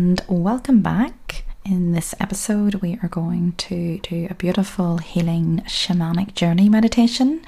and 0.00 0.24
welcome 0.28 0.80
back. 0.80 1.44
In 1.62 1.92
this 1.92 2.14
episode, 2.18 2.76
we 2.76 2.98
are 3.02 3.08
going 3.08 3.52
to 3.68 3.98
do 3.98 4.28
a 4.30 4.34
beautiful 4.34 4.96
healing 4.96 5.62
shamanic 5.66 6.32
journey 6.34 6.70
meditation 6.70 7.44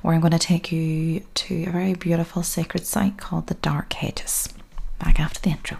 where 0.00 0.14
I'm 0.14 0.22
going 0.22 0.30
to 0.32 0.38
take 0.38 0.72
you 0.72 1.20
to 1.34 1.64
a 1.64 1.70
very 1.70 1.92
beautiful 1.92 2.42
sacred 2.42 2.86
site 2.86 3.18
called 3.18 3.48
the 3.48 3.54
Dark 3.54 3.92
Hedges. 3.92 4.48
Back 4.98 5.20
after 5.20 5.40
the 5.42 5.50
intro. 5.50 5.76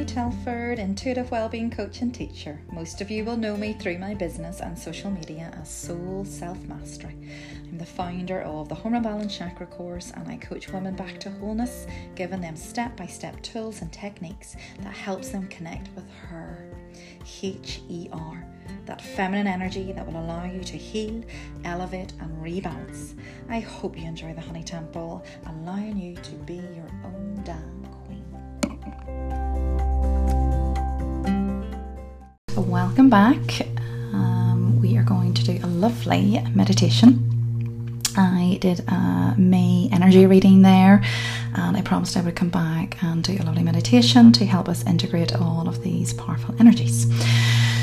I'm 0.00 0.06
Telford, 0.06 0.78
intuitive 0.78 1.30
wellbeing 1.30 1.70
coach 1.70 2.00
and 2.00 2.14
teacher. 2.14 2.58
Most 2.72 3.02
of 3.02 3.10
you 3.10 3.22
will 3.22 3.36
know 3.36 3.54
me 3.54 3.74
through 3.74 3.98
my 3.98 4.14
business 4.14 4.60
and 4.60 4.78
social 4.78 5.10
media 5.10 5.52
as 5.60 5.68
Soul 5.68 6.24
Self 6.24 6.58
Mastery. 6.60 7.14
I'm 7.68 7.76
the 7.76 7.84
founder 7.84 8.40
of 8.40 8.70
the 8.70 8.74
Hormone 8.74 9.02
Balance 9.02 9.36
Chakra 9.36 9.66
course 9.66 10.10
and 10.12 10.26
I 10.26 10.38
coach 10.38 10.72
women 10.72 10.96
back 10.96 11.20
to 11.20 11.30
wholeness, 11.30 11.86
giving 12.14 12.40
them 12.40 12.56
step 12.56 12.96
by 12.96 13.04
step 13.04 13.42
tools 13.42 13.82
and 13.82 13.92
techniques 13.92 14.56
that 14.78 14.94
helps 14.94 15.28
them 15.28 15.46
connect 15.48 15.94
with 15.94 16.10
her. 16.30 16.72
H 17.42 17.82
E 17.90 18.08
R, 18.10 18.42
that 18.86 19.02
feminine 19.02 19.46
energy 19.46 19.92
that 19.92 20.06
will 20.06 20.18
allow 20.18 20.46
you 20.46 20.64
to 20.64 20.78
heal, 20.78 21.22
elevate, 21.64 22.14
and 22.20 22.42
rebalance. 22.42 23.18
I 23.50 23.60
hope 23.60 23.98
you 23.98 24.06
enjoy 24.06 24.32
the 24.32 24.40
Honey 24.40 24.64
Temple, 24.64 25.22
allowing 25.44 25.98
you 25.98 26.16
to 26.16 26.32
be 26.46 26.54
your 26.54 26.90
own 27.04 27.42
damn 27.44 27.79
Welcome 32.68 33.08
back. 33.10 33.62
Um, 34.12 34.80
we 34.80 34.96
are 34.96 35.02
going 35.02 35.34
to 35.34 35.44
do 35.44 35.58
a 35.62 35.66
lovely 35.66 36.40
meditation 36.54 37.30
I 38.16 38.58
did 38.60 38.80
a 38.88 39.34
May 39.38 39.88
energy 39.92 40.26
reading 40.26 40.62
there, 40.62 41.02
and 41.54 41.76
I 41.76 41.82
promised 41.82 42.16
I 42.16 42.22
would 42.22 42.36
come 42.36 42.48
back 42.48 43.02
and 43.02 43.22
do 43.22 43.36
a 43.40 43.44
lovely 43.44 43.62
meditation 43.62 44.32
to 44.32 44.44
help 44.44 44.68
us 44.68 44.84
integrate 44.86 45.34
all 45.34 45.68
of 45.68 45.82
these 45.82 46.12
powerful 46.12 46.54
energies. 46.58 47.06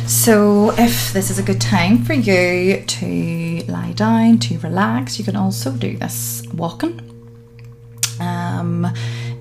So, 0.05 0.71
if 0.77 1.11
this 1.13 1.30
is 1.30 1.39
a 1.39 1.43
good 1.43 1.59
time 1.59 2.03
for 2.03 2.13
you 2.13 2.81
to 2.81 3.63
lie 3.67 3.93
down, 3.93 4.39
to 4.39 4.57
relax, 4.59 5.19
you 5.19 5.25
can 5.25 5.35
also 5.35 5.71
do 5.71 5.97
this 5.97 6.43
walking. 6.53 7.02
Um, 8.19 8.87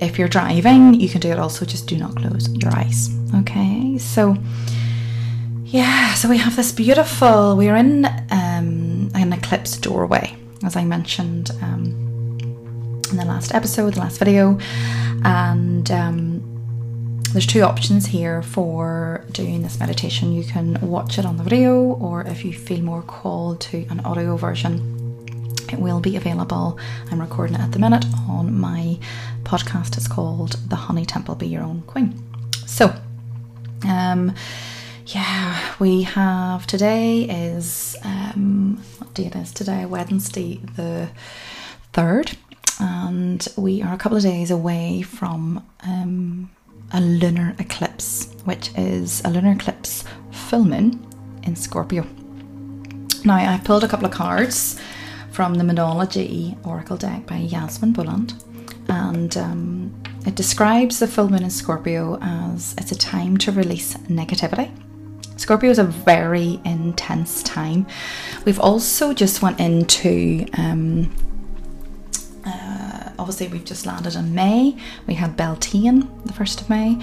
if 0.00 0.18
you're 0.18 0.28
driving, 0.28 0.94
you 0.94 1.08
can 1.08 1.20
do 1.20 1.30
it 1.30 1.38
also, 1.38 1.64
just 1.64 1.86
do 1.86 1.96
not 1.96 2.16
close 2.16 2.48
your 2.54 2.74
eyes. 2.74 3.10
Okay, 3.36 3.98
so 3.98 4.36
yeah, 5.66 6.14
so 6.14 6.28
we 6.28 6.38
have 6.38 6.56
this 6.56 6.72
beautiful, 6.72 7.56
we're 7.56 7.76
in 7.76 8.06
um, 8.30 9.10
an 9.14 9.32
eclipse 9.32 9.76
doorway 9.76 10.36
as 10.66 10.76
I 10.76 10.84
mentioned 10.84 11.50
um, 11.62 13.00
in 13.10 13.16
the 13.16 13.24
last 13.24 13.54
episode, 13.54 13.94
the 13.94 14.00
last 14.00 14.18
video. 14.18 14.58
And 15.24 15.90
um, 15.90 17.22
there's 17.32 17.46
two 17.46 17.62
options 17.62 18.06
here 18.06 18.42
for 18.42 19.24
doing 19.30 19.62
this 19.62 19.78
meditation. 19.78 20.32
You 20.32 20.44
can 20.44 20.80
watch 20.80 21.18
it 21.18 21.24
on 21.24 21.36
the 21.36 21.44
video, 21.44 21.76
or 21.76 22.22
if 22.22 22.44
you 22.44 22.52
feel 22.52 22.80
more 22.82 23.02
called 23.02 23.60
to 23.62 23.86
an 23.90 24.00
audio 24.00 24.36
version, 24.36 25.54
it 25.72 25.78
will 25.78 26.00
be 26.00 26.16
available. 26.16 26.78
I'm 27.10 27.20
recording 27.20 27.56
it 27.56 27.60
at 27.60 27.72
the 27.72 27.78
minute 27.78 28.04
on 28.28 28.58
my 28.58 28.98
podcast. 29.44 29.96
It's 29.96 30.08
called 30.08 30.52
The 30.68 30.76
Honey 30.76 31.04
Temple 31.04 31.34
Be 31.34 31.46
Your 31.46 31.62
Own 31.62 31.82
Queen. 31.82 32.22
So, 32.66 32.94
um, 33.86 34.34
yeah, 35.06 35.74
we 35.78 36.02
have 36.02 36.66
today 36.66 37.22
is 37.22 37.96
um, 38.02 38.82
what 38.98 39.14
day 39.14 39.26
is 39.26 39.52
today? 39.52 39.86
Wednesday 39.86 40.56
the 40.74 41.08
third, 41.92 42.36
and 42.80 43.46
we 43.56 43.82
are 43.82 43.94
a 43.94 43.98
couple 43.98 44.16
of 44.16 44.24
days 44.24 44.50
away 44.50 45.02
from 45.02 45.64
um, 45.84 46.50
a 46.92 47.00
lunar 47.00 47.54
eclipse, 47.60 48.34
which 48.44 48.72
is 48.76 49.22
a 49.24 49.30
lunar 49.30 49.52
eclipse 49.52 50.02
full 50.32 50.64
moon 50.64 51.06
in 51.44 51.54
Scorpio. 51.54 52.04
Now, 53.24 53.36
I've 53.36 53.64
pulled 53.64 53.84
a 53.84 53.88
couple 53.88 54.06
of 54.06 54.12
cards 54.12 54.76
from 55.30 55.54
the 55.54 55.64
Moonology 55.64 56.56
Oracle 56.66 56.96
deck 56.96 57.26
by 57.26 57.36
Yasmin 57.36 57.92
Boland, 57.92 58.42
and 58.88 59.36
um, 59.36 60.02
it 60.26 60.34
describes 60.34 60.98
the 60.98 61.06
full 61.06 61.28
moon 61.28 61.44
in 61.44 61.50
Scorpio 61.50 62.18
as 62.20 62.74
it's 62.76 62.90
a 62.90 62.98
time 62.98 63.36
to 63.38 63.52
release 63.52 63.94
negativity 64.08 64.72
Scorpio 65.46 65.70
is 65.70 65.78
a 65.78 65.84
very 65.84 66.60
intense 66.64 67.40
time. 67.44 67.86
We've 68.44 68.58
also 68.58 69.14
just 69.14 69.42
went 69.42 69.60
into 69.60 70.44
um, 70.58 71.14
uh, 72.44 73.10
obviously 73.16 73.46
we've 73.46 73.64
just 73.64 73.86
landed 73.86 74.16
in 74.16 74.34
May. 74.34 74.76
We 75.06 75.14
had 75.14 75.36
Beltane 75.36 76.10
the 76.24 76.32
first 76.32 76.62
of 76.62 76.68
May, 76.68 77.00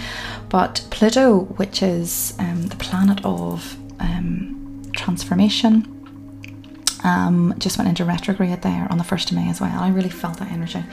but 0.50 0.86
Pluto, 0.90 1.46
which 1.56 1.81
is 1.81 2.34
um, 2.38 2.68
the 2.68 2.76
planet 2.76 3.22
of 3.24 3.78
um, 4.02 4.81
transformation, 4.94 5.88
um, 7.06 7.56
just 7.60 7.78
went 7.78 7.88
into 7.88 8.04
retrograde 8.04 8.62
there 8.62 8.88
on 8.90 8.98
the 8.98 9.06
first 9.06 9.31
of 9.31 9.38
May 9.38 9.50
as 9.50 9.62
well. 9.62 9.80
I 9.80 9.88
really 9.88 10.10
felt 10.10 10.40
that 10.40 10.52
energy, 10.52 10.84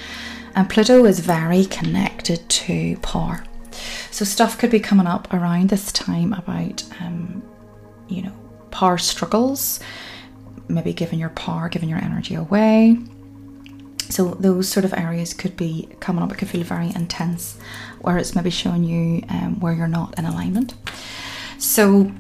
and 0.55 0.71
Pluto 0.71 1.05
is 1.05 1.19
very 1.19 1.65
connected 1.65 2.49
to 2.49 2.97
power. 2.99 3.43
So 4.11 4.25
stuff 4.25 4.59
could 4.59 4.71
be 4.71 4.81
coming 4.81 5.07
up 5.07 5.33
around 5.33 5.69
this 5.71 5.93
time 5.93 6.33
about, 6.33 6.85
um, 7.01 7.43
you 8.09 8.23
know, 8.23 8.33
power 8.71 8.99
struggles, 8.99 9.81
maybe 10.69 10.93
giving 10.93 11.19
your 11.19 11.31
power, 11.31 11.69
giving 11.69 11.89
your 11.89 11.99
energy 11.99 12.35
away. 12.35 12.99
So 14.09 14.35
those 14.35 14.69
sort 14.69 14.85
of 14.85 14.93
areas 14.93 15.33
could 15.35 15.57
be 15.57 15.89
coming 16.01 16.23
up. 16.23 16.33
It 16.33 16.39
could 16.39 16.49
feel 16.49 16.65
very 16.65 16.89
intense, 16.89 17.59
where 18.01 18.19
it's 18.19 18.35
maybe 18.35 18.51
showing 18.51 18.85
you 18.85 19.23
um, 19.29 19.61
where 19.61 19.73
you're 19.73 19.87
not 19.87 20.19
in 20.19 20.25
alignment. 20.25 20.75
So 21.59 22.11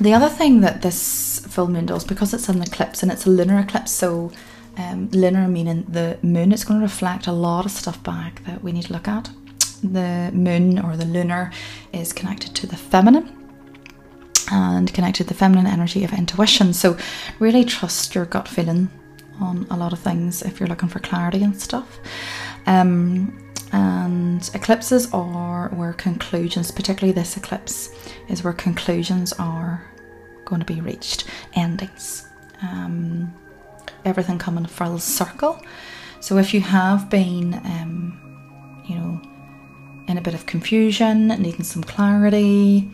the 0.00 0.14
other 0.14 0.28
thing 0.28 0.60
that 0.60 0.82
this 0.82 1.40
full 1.48 1.68
moon 1.68 1.86
does, 1.86 2.04
because 2.04 2.32
it's 2.32 2.48
an 2.48 2.62
eclipse 2.62 3.02
and 3.02 3.10
it's 3.10 3.26
a 3.26 3.30
lunar 3.30 3.58
eclipse, 3.58 3.90
so 3.90 4.30
um, 4.76 5.08
lunar 5.10 5.48
meaning 5.48 5.86
the 5.88 6.18
moon, 6.22 6.52
it's 6.52 6.64
going 6.64 6.78
to 6.78 6.84
reflect 6.84 7.26
a 7.26 7.32
lot 7.32 7.64
of 7.64 7.72
stuff 7.72 8.02
back 8.02 8.44
that 8.44 8.62
we 8.62 8.72
need 8.72 8.84
to 8.84 8.92
look 8.92 9.08
at 9.08 9.30
the 9.82 10.30
moon 10.32 10.78
or 10.78 10.96
the 10.96 11.04
lunar 11.04 11.52
is 11.92 12.12
connected 12.12 12.54
to 12.56 12.66
the 12.66 12.76
feminine 12.76 13.32
and 14.50 14.92
connected 14.92 15.24
to 15.24 15.28
the 15.28 15.34
feminine 15.34 15.66
energy 15.66 16.04
of 16.04 16.12
intuition. 16.12 16.72
So, 16.72 16.96
really 17.38 17.64
trust 17.64 18.14
your 18.14 18.26
gut 18.26 18.48
feeling 18.48 18.90
on 19.40 19.66
a 19.70 19.76
lot 19.76 19.92
of 19.92 19.98
things 19.98 20.42
if 20.42 20.60
you're 20.60 20.68
looking 20.68 20.88
for 20.88 21.00
clarity 21.00 21.42
and 21.42 21.60
stuff. 21.60 21.98
Um, 22.66 23.42
and 23.72 24.48
eclipses 24.54 25.12
are 25.12 25.68
where 25.70 25.92
conclusions, 25.92 26.70
particularly 26.70 27.12
this 27.12 27.36
eclipse, 27.36 27.90
is 28.28 28.44
where 28.44 28.52
conclusions 28.52 29.32
are 29.34 29.84
going 30.44 30.60
to 30.60 30.66
be 30.66 30.80
reached, 30.80 31.24
endings. 31.54 32.28
Um, 32.62 33.34
everything 34.04 34.38
coming 34.38 34.66
full 34.66 34.98
circle. 34.98 35.60
So, 36.20 36.38
if 36.38 36.54
you 36.54 36.60
have 36.60 37.10
been, 37.10 37.54
um, 37.54 38.82
you 38.88 38.94
know, 38.94 39.20
in 40.08 40.18
a 40.18 40.20
bit 40.20 40.34
of 40.34 40.46
confusion, 40.46 41.28
needing 41.28 41.64
some 41.64 41.82
clarity, 41.82 42.90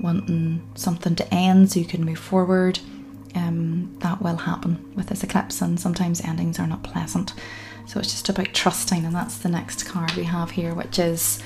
wanting 0.00 0.62
something 0.74 1.14
to 1.16 1.34
end 1.34 1.72
so 1.72 1.80
you 1.80 1.86
can 1.86 2.04
move 2.04 2.18
forward, 2.18 2.78
um, 3.34 3.96
that 4.00 4.22
will 4.22 4.36
happen 4.36 4.92
with 4.94 5.08
this 5.08 5.24
eclipse, 5.24 5.60
and 5.60 5.78
sometimes 5.78 6.20
endings 6.20 6.58
are 6.58 6.66
not 6.66 6.82
pleasant. 6.82 7.34
So 7.86 7.98
it's 7.98 8.12
just 8.12 8.28
about 8.28 8.54
trusting, 8.54 9.04
and 9.04 9.14
that's 9.14 9.38
the 9.38 9.48
next 9.48 9.84
card 9.84 10.12
we 10.12 10.24
have 10.24 10.50
here, 10.50 10.74
which 10.74 10.98
is 10.98 11.42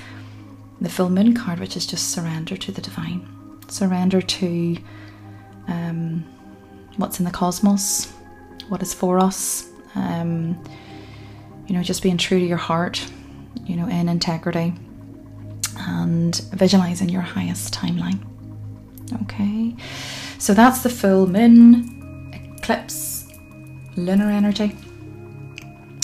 the 0.80 0.88
full 0.88 1.10
moon 1.10 1.34
card, 1.34 1.58
which 1.58 1.76
is 1.76 1.86
just 1.86 2.10
surrender 2.10 2.56
to 2.56 2.72
the 2.72 2.80
divine, 2.80 3.26
surrender 3.68 4.20
to 4.20 4.76
um, 5.66 6.24
what's 6.96 7.18
in 7.18 7.24
the 7.24 7.30
cosmos, 7.30 8.12
what 8.68 8.82
is 8.82 8.94
for 8.94 9.18
us. 9.18 9.68
Um, 9.94 10.62
you 11.66 11.74
know, 11.74 11.82
just 11.82 12.02
being 12.02 12.16
true 12.16 12.38
to 12.38 12.46
your 12.46 12.56
heart, 12.56 13.04
you 13.66 13.76
know, 13.76 13.88
in 13.88 14.08
integrity, 14.08 14.72
and 15.78 16.36
visualizing 16.52 17.08
your 17.08 17.22
highest 17.22 17.74
timeline. 17.74 18.20
Okay, 19.22 19.74
so 20.38 20.54
that's 20.54 20.82
the 20.82 20.90
full 20.90 21.26
moon, 21.26 22.30
eclipse, 22.32 23.26
lunar 23.96 24.30
energy, 24.30 24.76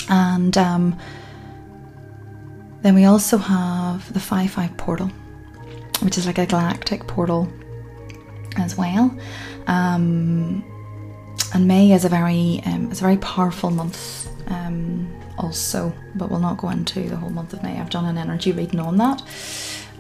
and 0.08 0.56
um, 0.56 0.98
then 2.82 2.94
we 2.94 3.04
also 3.04 3.38
have 3.38 4.12
the 4.12 4.20
5 4.20 4.50
5 4.50 4.76
portal, 4.76 5.08
which 6.00 6.18
is 6.18 6.26
like 6.26 6.38
a 6.38 6.46
galactic 6.46 7.06
portal 7.06 7.50
as 8.56 8.76
well. 8.76 9.16
Um, 9.66 10.64
and 11.54 11.68
May 11.68 11.92
is 11.92 12.04
a 12.04 12.08
very 12.08 12.60
um, 12.66 12.90
it's 12.90 13.00
a 13.00 13.02
very 13.02 13.16
powerful 13.18 13.70
month 13.70 14.28
um, 14.48 15.12
also, 15.38 15.92
but 16.14 16.30
we'll 16.30 16.40
not 16.40 16.58
go 16.58 16.68
into 16.70 17.08
the 17.08 17.16
whole 17.16 17.30
month 17.30 17.52
of 17.52 17.62
May. 17.62 17.78
I've 17.78 17.90
done 17.90 18.04
an 18.04 18.18
energy 18.18 18.52
reading 18.52 18.80
on 18.80 18.96
that, 18.98 19.22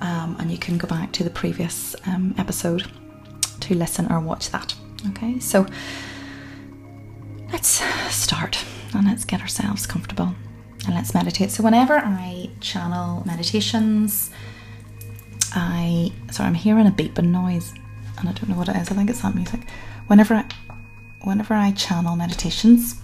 um, 0.00 0.36
and 0.38 0.50
you 0.50 0.58
can 0.58 0.78
go 0.78 0.86
back 0.88 1.12
to 1.12 1.24
the 1.24 1.30
previous 1.30 1.96
um, 2.06 2.34
episode 2.38 2.84
to 3.60 3.74
listen 3.74 4.10
or 4.10 4.20
watch 4.20 4.50
that. 4.50 4.74
Okay, 5.10 5.38
so 5.38 5.66
let's 7.52 7.82
start 8.14 8.64
and 8.94 9.06
let's 9.06 9.24
get 9.24 9.40
ourselves 9.40 9.86
comfortable. 9.86 10.34
and 10.86 10.94
let's 10.94 11.14
meditate. 11.14 11.50
So, 11.50 11.62
whenever 11.62 11.94
I 11.98 12.50
channel 12.60 13.22
meditations, 13.26 14.30
I 15.52 16.12
sorry, 16.30 16.48
I'm 16.48 16.54
hearing 16.54 16.86
a 16.86 16.90
beeping 16.90 17.28
noise, 17.28 17.72
and 18.18 18.28
I 18.28 18.32
don't 18.32 18.48
know 18.48 18.56
what 18.56 18.68
it 18.68 18.76
is. 18.76 18.90
I 18.90 18.94
think 18.94 19.10
it's 19.10 19.22
that 19.22 19.34
music. 19.34 19.60
Whenever 20.06 20.34
I, 20.34 20.44
whenever 21.22 21.54
I 21.54 21.72
channel 21.72 22.16
meditations, 22.16 22.96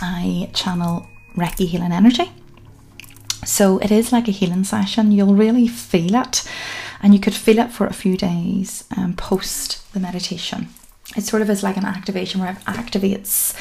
I 0.00 0.50
channel 0.52 1.08
Reiki 1.36 1.66
healing 1.66 1.92
energy. 1.92 2.30
So 3.44 3.78
it 3.78 3.90
is 3.90 4.12
like 4.12 4.28
a 4.28 4.32
healing 4.32 4.64
session. 4.64 5.12
You'll 5.12 5.34
really 5.34 5.68
feel 5.68 6.14
it, 6.16 6.48
and 7.02 7.14
you 7.14 7.20
could 7.20 7.34
feel 7.34 7.58
it 7.58 7.70
for 7.70 7.86
a 7.86 7.92
few 7.92 8.16
days 8.16 8.84
um, 8.96 9.14
post 9.14 9.92
the 9.92 10.00
meditation. 10.00 10.68
It 11.16 11.22
sort 11.22 11.42
of 11.42 11.50
is 11.50 11.62
like 11.62 11.76
an 11.76 11.84
activation 11.84 12.40
where 12.40 12.52
it 12.52 12.64
activates 12.64 13.54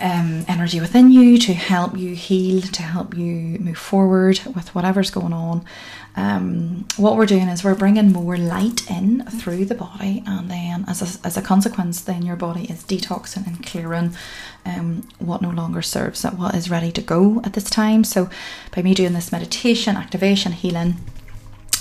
um, 0.00 0.44
energy 0.46 0.80
within 0.80 1.10
you 1.10 1.38
to 1.38 1.52
help 1.52 1.96
you 1.96 2.14
heal, 2.14 2.62
to 2.62 2.82
help 2.82 3.16
you 3.16 3.58
move 3.58 3.78
forward 3.78 4.40
with 4.54 4.74
whatever's 4.74 5.10
going 5.10 5.32
on. 5.32 5.64
Um, 6.16 6.86
what 6.96 7.16
we're 7.16 7.26
doing 7.26 7.48
is 7.48 7.62
we're 7.62 7.74
bringing 7.74 8.12
more 8.12 8.36
light 8.36 8.88
in 8.90 9.24
through 9.26 9.66
the 9.66 9.74
body, 9.74 10.22
and 10.26 10.50
then 10.50 10.84
as 10.88 11.02
a, 11.02 11.26
as 11.26 11.36
a 11.36 11.42
consequence, 11.42 12.00
then 12.00 12.22
your 12.22 12.36
body 12.36 12.64
is 12.64 12.82
detoxing 12.84 13.46
and 13.46 13.64
clearing 13.64 14.16
um, 14.64 15.08
what 15.18 15.42
no 15.42 15.50
longer 15.50 15.82
serves, 15.82 16.22
that 16.22 16.38
what 16.38 16.54
is 16.54 16.70
ready 16.70 16.90
to 16.92 17.00
go 17.00 17.40
at 17.44 17.52
this 17.52 17.70
time. 17.70 18.04
So, 18.04 18.30
by 18.74 18.82
me 18.82 18.94
doing 18.94 19.12
this 19.12 19.32
meditation, 19.32 19.96
activation, 19.96 20.52
healing, 20.52 20.96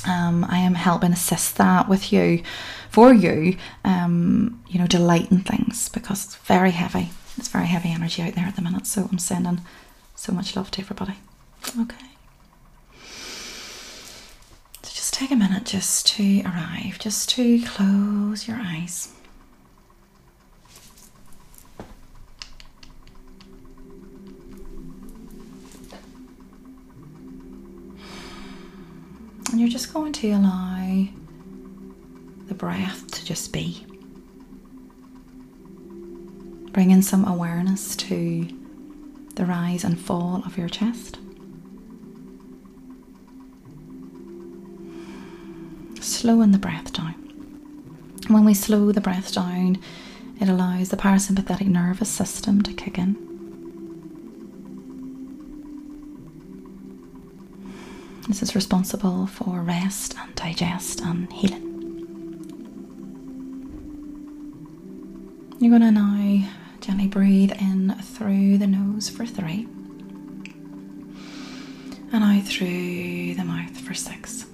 um, 0.07 0.45
I 0.47 0.59
am 0.59 0.75
helping 0.75 1.11
assist 1.11 1.57
that 1.57 1.89
with 1.89 2.13
you, 2.13 2.43
for 2.89 3.13
you, 3.13 3.57
um, 3.83 4.63
you 4.67 4.79
know, 4.79 4.87
delighting 4.87 5.41
things 5.41 5.89
because 5.89 6.25
it's 6.25 6.35
very 6.35 6.71
heavy 6.71 7.09
it's 7.37 7.47
very 7.47 7.67
heavy 7.67 7.89
energy 7.91 8.21
out 8.21 8.33
there 8.33 8.45
at 8.45 8.55
the 8.55 8.61
minute, 8.61 8.87
so 8.87 9.07
I'm 9.11 9.19
sending 9.19 9.61
so 10.15 10.31
much 10.33 10.55
love 10.55 10.71
to 10.71 10.81
everybody. 10.81 11.15
Okay. 11.79 12.05
So 14.83 14.91
just 14.93 15.13
take 15.13 15.31
a 15.31 15.35
minute 15.35 15.65
just 15.65 16.07
to 16.15 16.41
arrive, 16.43 16.97
just 16.99 17.29
to 17.29 17.61
close 17.63 18.47
your 18.47 18.57
eyes. 18.59 19.13
And 29.51 29.59
you're 29.61 29.69
just 29.69 29.93
going 29.93 30.13
to 30.13 30.31
allow 30.31 31.05
the 32.47 32.53
breath 32.53 33.09
to 33.11 33.25
just 33.25 33.51
be. 33.51 33.86
Bringing 36.77 37.01
some 37.01 37.27
awareness 37.27 37.95
to 37.95 38.47
the 39.33 39.47
rise 39.47 39.83
and 39.83 39.99
fall 39.99 40.43
of 40.45 40.59
your 40.59 40.69
chest. 40.69 41.17
Slowing 45.99 46.51
the 46.51 46.59
breath 46.59 46.93
down. 46.93 47.15
When 48.27 48.45
we 48.45 48.53
slow 48.53 48.91
the 48.91 49.01
breath 49.01 49.33
down, 49.33 49.79
it 50.39 50.49
allows 50.49 50.89
the 50.89 50.97
parasympathetic 50.97 51.65
nervous 51.65 52.09
system 52.09 52.61
to 52.61 52.71
kick 52.71 52.99
in. 52.99 53.15
This 58.27 58.43
is 58.43 58.53
responsible 58.53 59.25
for 59.25 59.61
rest 59.63 60.13
and 60.21 60.35
digest 60.35 61.01
and 61.01 61.33
healing. 61.33 61.63
You're 65.59 65.71
going 65.71 65.81
to 65.81 65.89
now 65.89 66.47
Gently 66.87 67.07
breathe 67.07 67.51
in 67.51 67.95
through 68.01 68.57
the 68.59 68.65
nose 68.65 69.09
for 69.09 69.25
three, 69.25 69.67
and 72.13 72.23
out 72.23 72.43
through 72.43 73.35
the 73.35 73.43
mouth 73.43 73.77
for 73.77 73.93
six. 73.93 74.45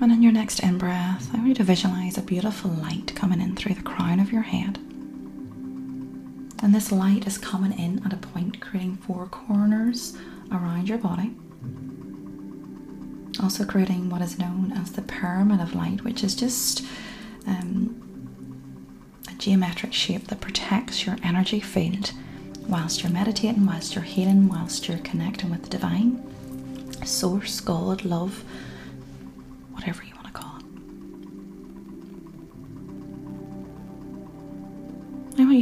And 0.00 0.10
in 0.10 0.22
your 0.22 0.32
next 0.32 0.60
in 0.60 0.78
breath, 0.78 1.28
I 1.34 1.36
want 1.36 1.48
you 1.48 1.54
to 1.56 1.64
visualize 1.64 2.16
a 2.16 2.22
beautiful 2.22 2.70
light 2.70 3.14
coming 3.14 3.42
in 3.42 3.56
through 3.56 3.74
the 3.74 3.82
crown 3.82 4.20
of 4.20 4.32
your 4.32 4.40
head. 4.40 4.78
And 6.62 6.74
this 6.74 6.90
light 6.90 7.26
is 7.26 7.38
coming 7.38 7.78
in 7.78 8.04
at 8.04 8.12
a 8.12 8.16
point, 8.16 8.60
creating 8.60 8.96
four 8.96 9.26
corners 9.26 10.16
around 10.50 10.88
your 10.88 10.98
body. 10.98 11.32
Also, 13.40 13.64
creating 13.64 14.10
what 14.10 14.20
is 14.22 14.38
known 14.38 14.72
as 14.72 14.92
the 14.92 15.02
pyramid 15.02 15.60
of 15.60 15.74
light, 15.74 16.02
which 16.02 16.24
is 16.24 16.34
just 16.34 16.82
um, 17.46 17.94
a 19.30 19.34
geometric 19.34 19.92
shape 19.92 20.26
that 20.28 20.40
protects 20.40 21.06
your 21.06 21.16
energy 21.22 21.60
field 21.60 22.12
whilst 22.66 23.02
you're 23.02 23.12
meditating, 23.12 23.64
whilst 23.64 23.94
you're 23.94 24.04
healing, 24.04 24.48
whilst 24.48 24.88
you're 24.88 24.98
connecting 24.98 25.50
with 25.50 25.62
the 25.62 25.68
divine, 25.68 26.20
source, 27.04 27.60
God, 27.60 28.04
love, 28.04 28.44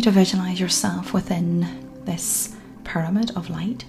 to 0.06 0.12
visualize 0.12 0.60
yourself 0.60 1.12
within 1.12 1.66
this 2.04 2.54
pyramid 2.84 3.36
of 3.36 3.50
light. 3.50 3.84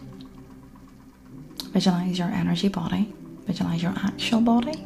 Visualize 1.65 2.17
your 2.17 2.29
energy 2.29 2.69
body, 2.69 3.13
visualize 3.45 3.83
your 3.83 3.93
actual 3.97 4.41
body. 4.41 4.83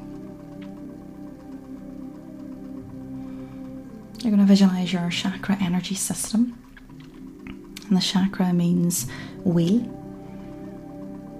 You're 4.19 4.31
going 4.31 4.39
to 4.39 4.45
visualize 4.45 4.91
your 4.91 5.09
chakra 5.09 5.55
energy 5.61 5.95
system. 5.95 6.59
And 7.87 7.95
the 7.95 8.01
chakra 8.01 8.51
means 8.51 9.07
wheel. 9.45 9.85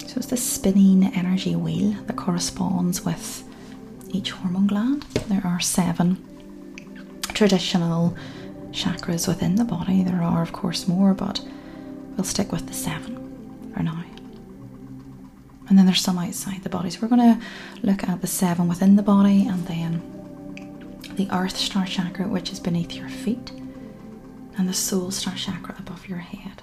So 0.07 0.13
it's 0.15 0.27
the 0.27 0.37
spinning 0.37 1.03
energy 1.13 1.57
wheel 1.57 1.97
that 2.07 2.15
corresponds 2.15 3.03
with 3.03 3.43
each 4.13 4.31
hormone 4.31 4.67
gland. 4.67 5.03
There 5.27 5.41
are 5.43 5.59
seven 5.59 6.15
traditional 7.33 8.15
chakras 8.71 9.27
within 9.27 9.55
the 9.55 9.65
body. 9.65 10.03
There 10.03 10.21
are, 10.21 10.41
of 10.41 10.53
course, 10.53 10.87
more, 10.87 11.13
but 11.13 11.41
we'll 12.15 12.23
stick 12.23 12.51
with 12.51 12.67
the 12.67 12.73
seven 12.73 13.71
for 13.73 13.83
now. 13.83 14.01
And 15.71 15.79
then 15.79 15.85
there's 15.85 16.01
some 16.01 16.17
outside 16.17 16.63
the 16.63 16.69
body. 16.69 16.89
So 16.89 16.99
we're 17.01 17.07
going 17.07 17.39
to 17.39 17.45
look 17.81 18.03
at 18.03 18.19
the 18.19 18.27
seven 18.27 18.67
within 18.67 18.97
the 18.97 19.01
body 19.01 19.47
and 19.47 19.65
then 19.67 20.01
the 21.15 21.29
earth 21.33 21.55
star 21.55 21.85
chakra, 21.85 22.27
which 22.27 22.51
is 22.51 22.59
beneath 22.59 22.93
your 22.93 23.07
feet, 23.07 23.51
and 24.57 24.67
the 24.67 24.73
soul 24.73 25.11
star 25.11 25.33
chakra 25.35 25.73
above 25.79 26.09
your 26.09 26.17
head. 26.17 26.61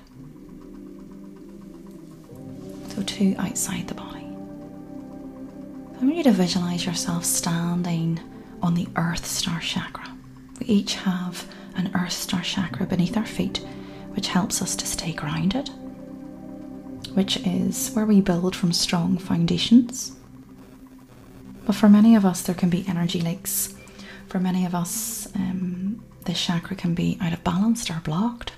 So, 2.88 3.02
two 3.04 3.34
outside 3.38 3.88
the 3.88 3.94
body. 3.94 4.26
I 5.96 6.04
want 6.04 6.16
you 6.16 6.24
to 6.24 6.32
visualize 6.32 6.84
yourself 6.84 7.24
standing 7.24 8.20
on 8.60 8.74
the 8.74 8.88
earth 8.96 9.24
star 9.24 9.60
chakra. 9.60 10.06
We 10.60 10.66
each 10.66 10.96
have 10.96 11.46
an 11.78 11.90
earth 11.94 12.12
star 12.12 12.42
chakra 12.42 12.84
beneath 12.86 13.16
our 13.16 13.24
feet, 13.24 13.58
which 14.10 14.28
helps 14.28 14.60
us 14.60 14.76
to 14.76 14.86
stay 14.86 15.12
grounded, 15.12 15.70
which 17.14 17.38
is 17.46 17.90
where 17.92 18.04
we 18.04 18.20
build 18.20 18.54
from 18.54 18.72
strong 18.72 19.16
foundations. 19.16 20.16
But 21.64 21.76
for 21.76 21.88
many 21.88 22.16
of 22.16 22.24
us, 22.24 22.42
there 22.42 22.54
can 22.54 22.68
be 22.68 22.84
energy 22.88 23.20
leaks. 23.20 23.74
For 24.26 24.40
many 24.40 24.66
of 24.66 24.74
us, 24.74 25.28
um, 25.34 26.02
this 26.24 26.42
chakra 26.42 26.76
can 26.76 26.94
be 26.94 27.16
out 27.20 27.32
of 27.32 27.44
balance 27.44 27.88
or 27.90 28.00
blocked. 28.02 28.52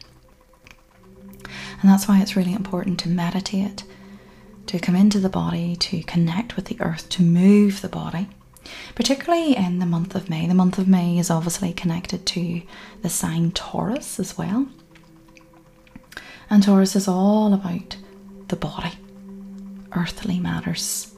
And 1.45 1.91
that's 1.91 2.09
why 2.09 2.21
it's 2.21 2.37
really 2.37 2.53
important 2.55 2.99
to 3.01 3.09
meditate, 3.09 3.85
to 4.67 4.79
come 4.79 4.97
into 4.97 5.19
the 5.19 5.29
body, 5.29 5.77
to 5.77 6.03
connect 6.03 6.57
with 6.57 6.67
the 6.67 6.81
earth, 6.81 7.09
to 7.11 7.23
move 7.23 7.81
the 7.81 7.89
body 7.89 8.29
particularly 8.95 9.57
in 9.57 9.79
the 9.79 9.87
month 9.87 10.15
of 10.15 10.29
May. 10.29 10.47
The 10.47 10.55
month 10.55 10.79
of 10.79 10.89
May 10.89 11.19
is 11.19 11.31
obviously 11.31 11.73
connected 11.73 12.27
to 12.27 12.63
the 13.03 13.09
sign 13.09 13.53
Taurus 13.53 14.19
as 14.21 14.37
well. 14.37 14.67
And 16.49 16.63
Taurus 16.63 16.97
is 16.97 17.07
all 17.07 17.55
about 17.55 17.97
the 18.49 18.57
body, 18.57 18.93
earthly 19.93 20.41
matters. 20.41 21.15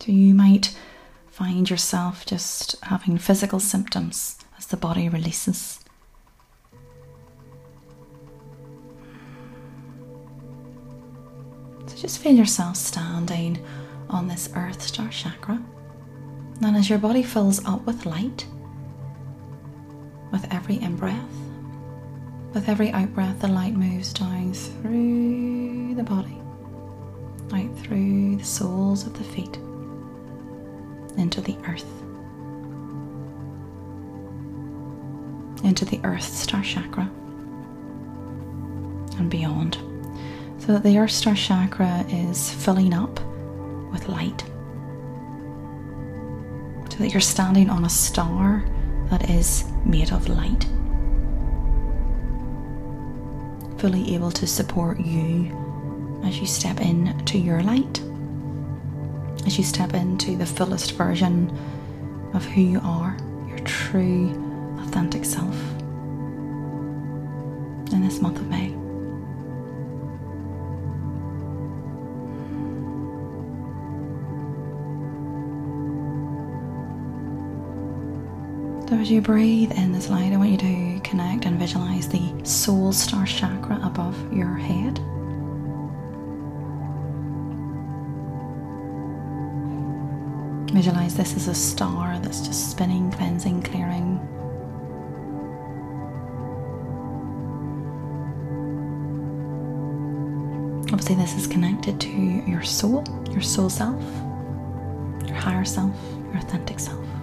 So 0.00 0.12
you 0.12 0.34
might 0.34 0.76
find 1.28 1.68
yourself 1.68 2.24
just 2.24 2.76
having 2.84 3.18
physical 3.18 3.58
symptoms 3.58 4.38
as 4.56 4.66
the 4.66 4.76
body 4.76 5.08
releases. 5.08 5.80
So 11.88 11.96
just 11.96 12.20
feel 12.20 12.36
yourself 12.36 12.76
standing 12.76 13.58
on 14.08 14.28
this 14.28 14.48
earth 14.54 14.82
star 14.82 15.08
chakra. 15.08 15.62
And 16.62 16.76
as 16.76 16.88
your 16.88 16.98
body 16.98 17.22
fills 17.22 17.64
up 17.66 17.84
with 17.84 18.06
light, 18.06 18.46
with 20.32 20.46
every 20.52 20.76
in 20.76 20.96
breath, 20.96 21.36
with 22.54 22.68
every 22.68 22.90
out 22.92 23.14
breath, 23.14 23.40
the 23.40 23.48
light 23.48 23.74
moves 23.74 24.12
down 24.12 24.54
through 24.54 25.94
the 25.94 26.02
body, 26.02 26.40
out 27.52 27.78
through 27.78 28.36
the 28.36 28.44
soles 28.44 29.06
of 29.06 29.12
the 29.14 29.24
feet 29.24 29.58
into 31.18 31.40
the 31.40 31.56
earth. 31.66 31.86
Into 35.64 35.84
the 35.84 36.00
earth 36.04 36.22
star 36.22 36.62
chakra 36.62 37.10
and 39.18 39.30
beyond. 39.30 39.78
So 40.58 40.72
that 40.72 40.82
the 40.82 40.98
earth 40.98 41.10
star 41.10 41.34
chakra 41.34 42.04
is 42.08 42.50
filling 42.50 42.94
up 42.94 43.20
with 43.96 44.08
light. 44.08 44.44
So 46.90 46.98
that 46.98 47.12
you're 47.12 47.20
standing 47.20 47.70
on 47.70 47.84
a 47.84 47.88
star 47.88 48.64
that 49.10 49.30
is 49.30 49.64
made 49.84 50.12
of 50.12 50.28
light. 50.28 50.64
Fully 53.78 54.14
able 54.14 54.30
to 54.32 54.46
support 54.46 55.00
you 55.00 55.52
as 56.24 56.38
you 56.38 56.46
step 56.46 56.80
into 56.80 57.38
your 57.38 57.62
light, 57.62 58.00
as 59.46 59.56
you 59.56 59.64
step 59.64 59.94
into 59.94 60.36
the 60.36 60.46
fullest 60.46 60.92
version 60.92 61.50
of 62.34 62.44
who 62.44 62.60
you 62.60 62.80
are, 62.82 63.16
your 63.48 63.58
true, 63.60 64.30
authentic 64.80 65.24
self 65.24 65.56
in 67.92 68.02
this 68.02 68.20
month 68.20 68.38
of 68.38 68.48
May. 68.48 68.75
As 79.06 79.12
you 79.12 79.20
breathe 79.20 79.70
in 79.78 79.92
this 79.92 80.10
light, 80.10 80.32
I 80.32 80.36
want 80.36 80.50
you 80.50 80.56
to 80.56 81.00
connect 81.08 81.44
and 81.44 81.60
visualize 81.60 82.08
the 82.08 82.44
soul 82.44 82.90
star 82.90 83.24
chakra 83.24 83.78
above 83.84 84.16
your 84.32 84.56
head. 84.56 84.98
Visualize 90.74 91.16
this 91.16 91.36
as 91.36 91.46
a 91.46 91.54
star 91.54 92.18
that's 92.18 92.40
just 92.40 92.72
spinning, 92.72 93.12
cleansing, 93.12 93.62
clearing. 93.62 94.18
Obviously, 100.92 101.14
this 101.14 101.36
is 101.36 101.46
connected 101.46 102.00
to 102.00 102.10
your 102.10 102.64
soul, 102.64 103.04
your 103.30 103.40
soul 103.40 103.70
self, 103.70 104.02
your 105.28 105.36
higher 105.36 105.64
self, 105.64 105.94
your 106.24 106.38
authentic 106.38 106.80
self. 106.80 107.15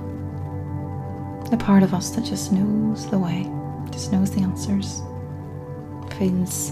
The 1.54 1.60
part 1.60 1.84
of 1.84 1.94
us 1.94 2.10
that 2.16 2.24
just 2.24 2.52
knows 2.52 3.08
the 3.12 3.20
way, 3.20 3.48
just 3.92 4.12
knows 4.12 4.32
the 4.32 4.42
answers, 4.42 5.04
feels 6.18 6.72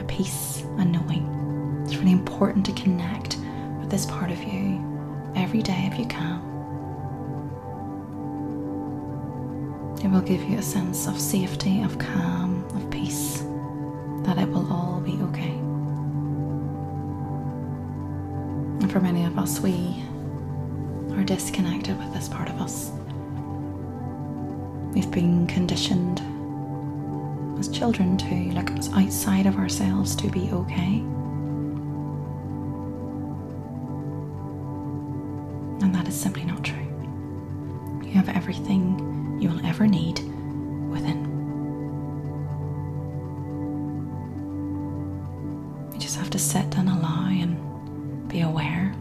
a 0.00 0.04
peace, 0.08 0.64
and 0.78 0.90
knowing. 0.90 1.84
It's 1.84 1.94
really 1.94 2.10
important 2.10 2.66
to 2.66 2.72
connect 2.72 3.36
with 3.78 3.88
this 3.88 4.04
part 4.06 4.32
of 4.32 4.42
you 4.42 4.82
every 5.36 5.62
day 5.62 5.88
if 5.92 6.00
you 6.00 6.06
can. 6.06 6.40
It 10.02 10.08
will 10.08 10.20
give 10.20 10.42
you 10.42 10.58
a 10.58 10.62
sense 10.62 11.06
of 11.06 11.20
safety, 11.20 11.82
of 11.82 11.96
calm, 11.96 12.64
of 12.74 12.90
peace, 12.90 13.42
that 14.24 14.36
it 14.36 14.48
will 14.48 14.66
all 14.68 15.00
be 15.00 15.12
okay. 15.12 15.52
And 18.82 18.90
for 18.90 18.98
many 18.98 19.24
of 19.26 19.38
us, 19.38 19.60
we 19.60 20.02
are 21.12 21.22
disconnected 21.22 21.96
with 22.00 22.12
this 22.12 22.28
part 22.28 22.48
of 22.48 22.60
us. 22.60 22.90
We've 24.96 25.10
been 25.10 25.46
conditioned 25.46 26.22
as 27.58 27.68
children 27.68 28.16
to 28.16 28.34
look 28.54 28.70
outside 28.94 29.44
of 29.44 29.58
ourselves 29.58 30.16
to 30.16 30.30
be 30.30 30.48
okay. 30.50 31.00
And 35.84 35.94
that 35.94 36.08
is 36.08 36.18
simply 36.18 36.44
not 36.44 36.64
true. 36.64 36.88
You 38.02 38.12
have 38.12 38.30
everything 38.30 39.36
you 39.38 39.50
will 39.50 39.66
ever 39.66 39.86
need 39.86 40.18
within. 40.88 41.26
You 45.92 45.98
just 45.98 46.16
have 46.16 46.30
to 46.30 46.38
sit 46.38 46.78
and 46.78 46.88
allow 46.88 47.26
and 47.28 48.26
be 48.28 48.40
aware 48.40 48.94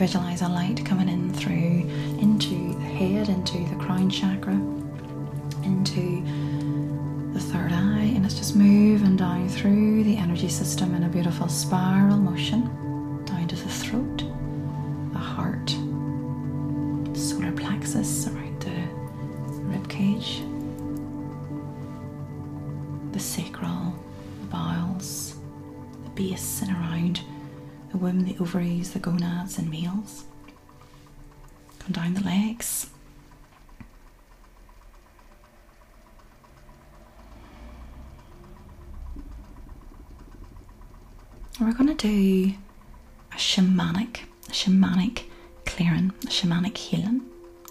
visualize 0.00 0.40
a 0.40 0.48
light 0.48 0.82
coming 0.86 1.10
in 1.10 1.30
through 1.30 1.86
into 2.22 2.72
the 2.72 2.86
head, 2.86 3.28
into 3.28 3.58
the 3.68 3.76
crown 3.76 4.08
chakra, 4.08 4.54
into 5.62 6.24
the 7.34 7.38
third 7.38 7.70
eye, 7.70 8.10
and 8.16 8.24
it's 8.24 8.34
just 8.34 8.56
moving 8.56 9.14
down 9.14 9.46
through 9.46 10.02
the 10.04 10.16
energy 10.16 10.48
system 10.48 10.94
in 10.94 11.02
a 11.02 11.08
beautiful 11.10 11.48
spiral 11.48 12.16
motion 12.16 12.62
down 13.26 13.46
to 13.46 13.54
the 13.56 13.68
throat, 13.68 14.24
the 15.12 15.18
heart, 15.18 15.68
solar 17.14 17.52
plexus 17.52 18.26
around 18.26 18.58
the 18.62 18.70
rib 19.64 19.86
cage, 19.90 20.42
the 23.12 23.20
sacral, 23.20 23.94
the 24.40 24.46
bowels, 24.46 25.34
the 26.04 26.10
base 26.14 26.62
and 26.62 26.70
around 26.70 27.20
the 27.90 27.98
womb, 27.98 28.24
the 28.24 28.36
ovaries, 28.38 28.92
the 28.92 28.98
gonads, 28.98 29.58
and 29.58 29.68
males. 29.68 30.24
Come 31.80 31.92
down 31.92 32.14
the 32.14 32.22
legs. 32.22 32.88
We're 41.60 41.72
going 41.72 41.86
to 41.86 41.88
do 42.00 42.54
a 43.30 43.36
shamanic, 43.36 44.20
a 44.48 44.52
shamanic 44.52 45.24
clearing, 45.66 46.10
a 46.22 46.28
shamanic 46.28 46.74
healing, 46.74 47.20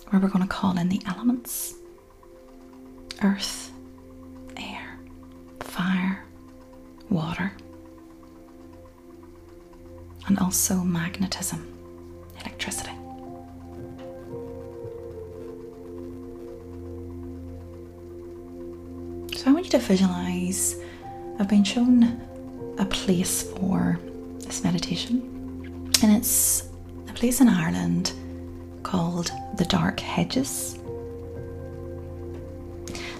where 0.09 0.21
we're 0.21 0.27
going 0.27 0.43
to 0.43 0.47
call 0.47 0.77
in 0.77 0.87
the 0.87 1.01
elements. 1.07 1.73
Earth, 3.23 3.71
air, 4.55 4.99
fire, 5.61 6.23
water. 7.09 7.51
And 10.27 10.37
also 10.37 10.75
magnetism, 10.75 11.65
electricity. 12.39 12.91
So 19.35 19.49
I 19.49 19.53
want 19.53 19.65
you 19.65 19.71
to 19.71 19.79
visualize 19.79 20.75
I've 21.39 21.47
been 21.47 21.63
shown 21.63 22.21
a 22.77 22.85
place 22.85 23.41
for 23.41 23.99
this 24.49 24.63
meditation, 24.63 25.21
and 26.01 26.17
it's 26.17 26.67
a 27.07 27.13
place 27.13 27.39
in 27.39 27.47
Ireland 27.47 28.13
called 28.81 29.31
the 29.57 29.65
Dark 29.65 29.99
Hedges. 29.99 30.79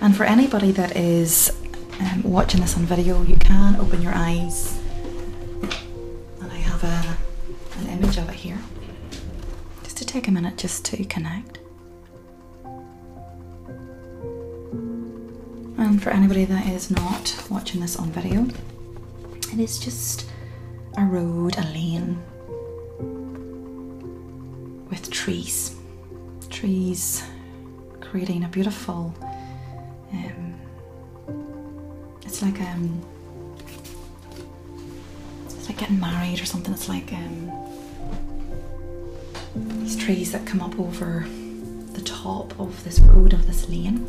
And 0.01 0.17
for 0.17 0.23
anybody 0.23 0.71
that 0.71 0.95
is 0.97 1.55
um, 1.99 2.23
watching 2.23 2.61
this 2.61 2.75
on 2.75 2.83
video, 2.87 3.21
you 3.21 3.35
can 3.35 3.75
open 3.75 4.01
your 4.01 4.13
eyes 4.15 4.79
and 6.41 6.51
I 6.51 6.55
have 6.55 6.83
a, 6.83 7.17
an 7.81 7.99
image 7.99 8.17
of 8.17 8.27
it 8.29 8.35
here. 8.35 8.57
Just 9.83 9.97
to 9.97 10.05
take 10.05 10.27
a 10.27 10.31
minute 10.31 10.57
just 10.57 10.83
to 10.85 11.03
connect. 11.05 11.59
And 15.77 16.01
for 16.01 16.09
anybody 16.09 16.45
that 16.45 16.65
is 16.65 16.89
not 16.89 17.45
watching 17.51 17.81
this 17.81 17.97
on 17.97 18.09
video, 18.11 18.47
it 19.53 19.59
is 19.59 19.77
just 19.77 20.28
a 20.99 21.05
road, 21.05 21.57
a 21.57 21.61
lane 21.71 22.21
with 24.89 25.09
trees. 25.09 25.75
Trees 26.49 27.23
creating 28.01 28.43
a 28.43 28.47
beautiful 28.47 29.13
um, 30.11 30.59
it's 32.25 32.41
like 32.41 32.59
um 32.61 33.01
it's 35.45 35.69
like 35.69 35.77
getting 35.77 35.99
married 35.99 36.41
or 36.41 36.45
something. 36.45 36.73
It's 36.73 36.89
like 36.89 37.13
um, 37.13 37.51
these 39.55 39.95
trees 39.95 40.31
that 40.33 40.45
come 40.45 40.61
up 40.61 40.77
over 40.79 41.25
the 41.93 42.01
top 42.01 42.59
of 42.59 42.83
this 42.83 42.99
road 42.99 43.33
of 43.33 43.47
this 43.47 43.69
lane. 43.69 44.05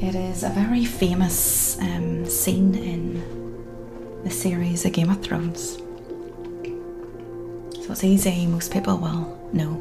It 0.00 0.14
is 0.14 0.44
a 0.44 0.50
very 0.50 0.84
famous 0.84 1.80
um, 1.80 2.26
scene 2.26 2.74
in 2.74 3.35
the 4.26 4.32
series 4.32 4.84
A 4.84 4.90
Game 4.90 5.08
of 5.08 5.22
Thrones. 5.22 5.76
So 7.84 7.92
it's 7.92 8.02
easy, 8.02 8.44
most 8.48 8.72
people 8.72 8.96
will 8.96 9.38
know 9.52 9.80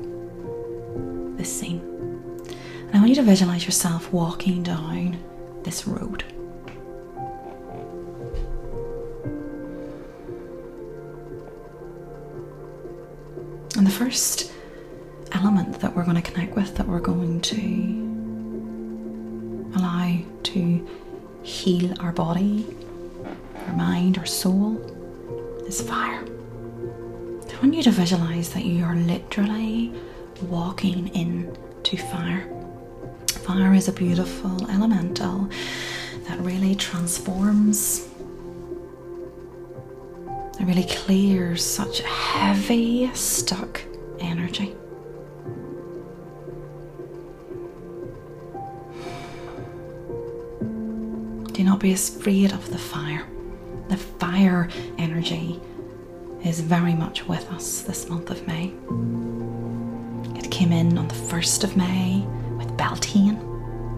this 1.35 1.51
scene. 1.51 1.79
And 1.79 2.93
I 2.93 2.99
want 2.99 3.09
you 3.09 3.15
to 3.15 3.23
visualize 3.23 3.65
yourself 3.65 4.13
walking 4.13 4.61
down 4.61 5.17
this 5.63 5.87
road. 5.87 6.23
And 13.75 13.87
the 13.87 13.91
first 13.91 14.51
element 15.31 15.79
that 15.79 15.95
we're 15.95 16.05
going 16.05 16.21
to 16.21 16.31
connect 16.31 16.55
with, 16.55 16.75
that 16.75 16.85
we're 16.87 16.99
going 16.99 17.41
to 17.41 17.55
allow 19.75 20.19
to 20.43 20.87
heal 21.41 21.99
our 21.99 22.11
body, 22.11 22.67
mind, 23.75 24.17
or 24.17 24.25
soul, 24.25 24.77
is 25.67 25.81
fire. 25.81 26.23
I 27.53 27.57
want 27.61 27.73
you 27.73 27.83
to 27.83 27.91
visualize 27.91 28.53
that 28.53 28.65
you 28.65 28.83
are 28.83 28.95
literally 28.95 29.93
walking 30.49 31.07
into 31.15 31.97
fire. 31.97 32.49
Fire 33.27 33.73
is 33.73 33.87
a 33.87 33.91
beautiful 33.93 34.69
elemental 34.69 35.49
that 36.27 36.39
really 36.39 36.75
transforms, 36.75 38.07
that 40.57 40.65
really 40.65 40.83
clears 40.85 41.63
such 41.63 42.01
heavy, 42.01 43.09
stuck 43.13 43.81
energy. 44.19 44.75
Do 51.53 51.63
not 51.63 51.79
be 51.79 51.93
afraid 51.93 52.51
of 52.51 52.69
the 52.69 52.77
fire. 52.77 53.25
The 53.89 53.97
fire 53.97 54.67
energy 54.97 55.59
is 56.43 56.59
very 56.59 56.93
much 56.93 57.27
with 57.27 57.49
us 57.51 57.81
this 57.81 58.09
month 58.09 58.29
of 58.31 58.45
May. 58.47 58.73
It 60.39 60.49
came 60.51 60.71
in 60.71 60.97
on 60.97 61.07
the 61.07 61.15
1st 61.15 61.63
of 61.63 61.77
May 61.77 62.25
with 62.57 62.75
Beltane, 62.77 63.39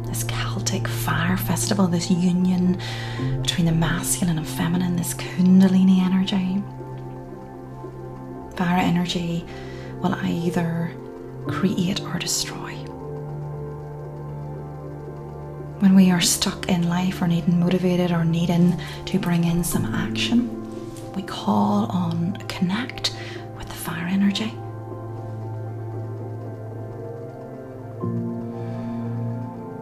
this 0.06 0.24
Celtic 0.24 0.88
fire 0.88 1.38
festival, 1.38 1.88
this 1.88 2.10
union 2.12 2.80
between 3.42 3.66
the 3.66 3.72
masculine 3.72 4.38
and 4.38 4.48
feminine, 4.48 4.96
this 4.96 5.14
Kundalini 5.14 6.00
energy. 6.00 6.62
Fire 8.56 8.80
energy 8.80 9.46
will 10.02 10.16
either 10.16 10.92
create 11.48 12.02
or 12.02 12.20
destroy. 12.20 12.87
When 15.80 15.96
we 15.96 16.10
are 16.10 16.22
stuck 16.22 16.68
in 16.70 16.90
life 16.90 17.22
or 17.22 17.28
needing 17.28 17.60
motivated 17.60 18.12
or 18.12 18.26
needing 18.26 18.80
to 19.06 19.20
bring 19.20 19.44
in 19.44 19.64
some 19.64 19.86
action, 19.86 21.14
we 21.14 21.22
call 21.22 21.86
on 21.92 22.36
connect 22.48 23.16
with 23.56 23.68
the 23.68 23.76
fire 23.76 24.08
energy. 24.08 24.52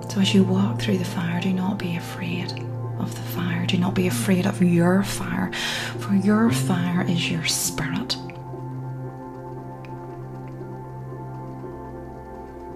So 0.10 0.20
as 0.20 0.34
you 0.34 0.44
walk 0.44 0.82
through 0.82 0.98
the 0.98 1.06
fire, 1.06 1.40
do 1.40 1.54
not 1.54 1.78
be 1.78 1.96
afraid 1.96 2.52
of 3.00 3.16
the 3.16 3.22
fire. 3.22 3.66
Do 3.66 3.78
not 3.78 3.94
be 3.94 4.08
afraid 4.08 4.46
of 4.46 4.62
your 4.62 5.02
fire, 5.04 5.52
for 6.00 6.14
your 6.14 6.52
fire 6.52 7.06
is 7.10 7.32
your 7.32 7.46
spirit. 7.46 8.18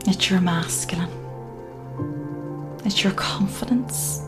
It's 0.08 0.30
your 0.30 0.40
masculine. 0.42 1.29
It's 2.86 3.04
your 3.04 3.14
confidence. 3.14 4.22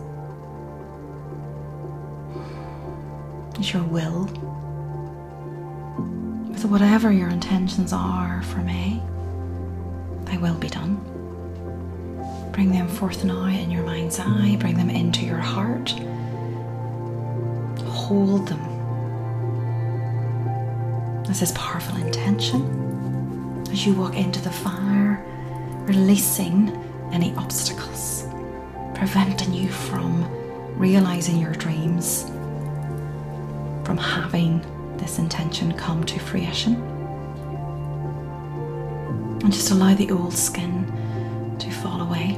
It's 3.58 3.74
your 3.74 3.84
will. 3.84 4.26
With 6.50 6.66
whatever 6.66 7.12
your 7.12 7.30
intentions 7.30 7.94
are 7.94 8.42
for 8.44 8.60
me, 8.60 9.02
they 10.26 10.38
will 10.38 10.58
be 10.58 10.70
done. 10.70 10.98
Bring 12.52 12.72
them 12.72 12.88
forth 12.88 13.24
now 13.24 13.46
in 13.46 13.72
your 13.72 13.84
mind's 13.84 14.20
eye, 14.20 14.58
bring 14.60 14.76
them 14.76 14.90
into 14.90 15.26
your 15.26 15.38
heart. 15.38 15.92
Hold 17.86 18.48
them 18.48 18.72
this 21.42 21.52
powerful 21.54 21.96
intention 21.96 23.66
as 23.72 23.84
you 23.86 23.94
walk 23.94 24.16
into 24.16 24.40
the 24.42 24.52
fire, 24.52 25.26
releasing 25.86 26.70
any 27.12 27.34
obstacles 27.36 28.21
preventing 29.02 29.52
you 29.52 29.68
from 29.68 30.24
realizing 30.78 31.40
your 31.40 31.54
dreams, 31.54 32.26
from 33.84 33.98
having 33.98 34.62
this 34.98 35.18
intention 35.18 35.74
come 35.74 36.04
to 36.04 36.20
fruition. 36.20 36.76
And 39.44 39.52
just 39.52 39.72
allow 39.72 39.96
the 39.96 40.12
old 40.12 40.36
skin 40.36 40.86
to 41.58 41.72
fall 41.72 42.02
away. 42.02 42.36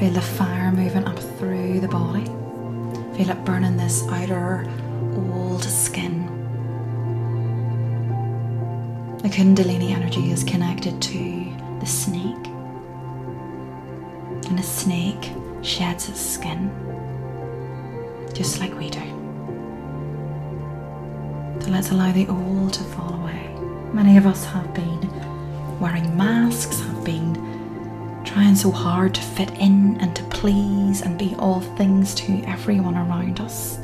Feel 0.00 0.10
the 0.10 0.20
fire 0.20 0.72
moving 0.72 1.04
up 1.04 1.20
through 1.38 1.78
the 1.78 1.86
body. 1.86 2.24
Feel 3.16 3.30
it 3.30 3.44
burning 3.44 3.76
this 3.76 4.02
outer 4.08 4.68
old 5.32 5.62
skin. 5.62 6.26
The 9.22 9.28
Kundalini 9.28 9.92
energy 9.92 10.32
is 10.32 10.42
connected 10.42 11.00
to 11.00 11.56
the 11.78 11.86
snake 11.86 12.53
a 14.58 14.62
snake 14.62 15.30
sheds 15.62 16.08
its 16.08 16.20
skin 16.20 16.70
just 18.34 18.58
like 18.60 18.76
we 18.76 18.90
do. 18.90 19.00
So 21.60 21.70
let's 21.70 21.90
allow 21.90 22.12
the 22.12 22.26
old 22.26 22.72
to 22.74 22.82
fall 22.82 23.14
away. 23.14 23.48
Many 23.92 24.16
of 24.16 24.26
us 24.26 24.44
have 24.46 24.74
been 24.74 25.00
wearing 25.80 26.16
masks, 26.16 26.80
have 26.80 27.04
been 27.04 27.34
trying 28.24 28.56
so 28.56 28.70
hard 28.70 29.14
to 29.14 29.22
fit 29.22 29.50
in 29.52 29.96
and 30.00 30.14
to 30.16 30.22
please 30.24 31.02
and 31.02 31.16
be 31.16 31.34
all 31.38 31.60
things 31.60 32.14
to 32.16 32.42
everyone 32.46 32.96
around 32.96 33.40
us. 33.40 33.78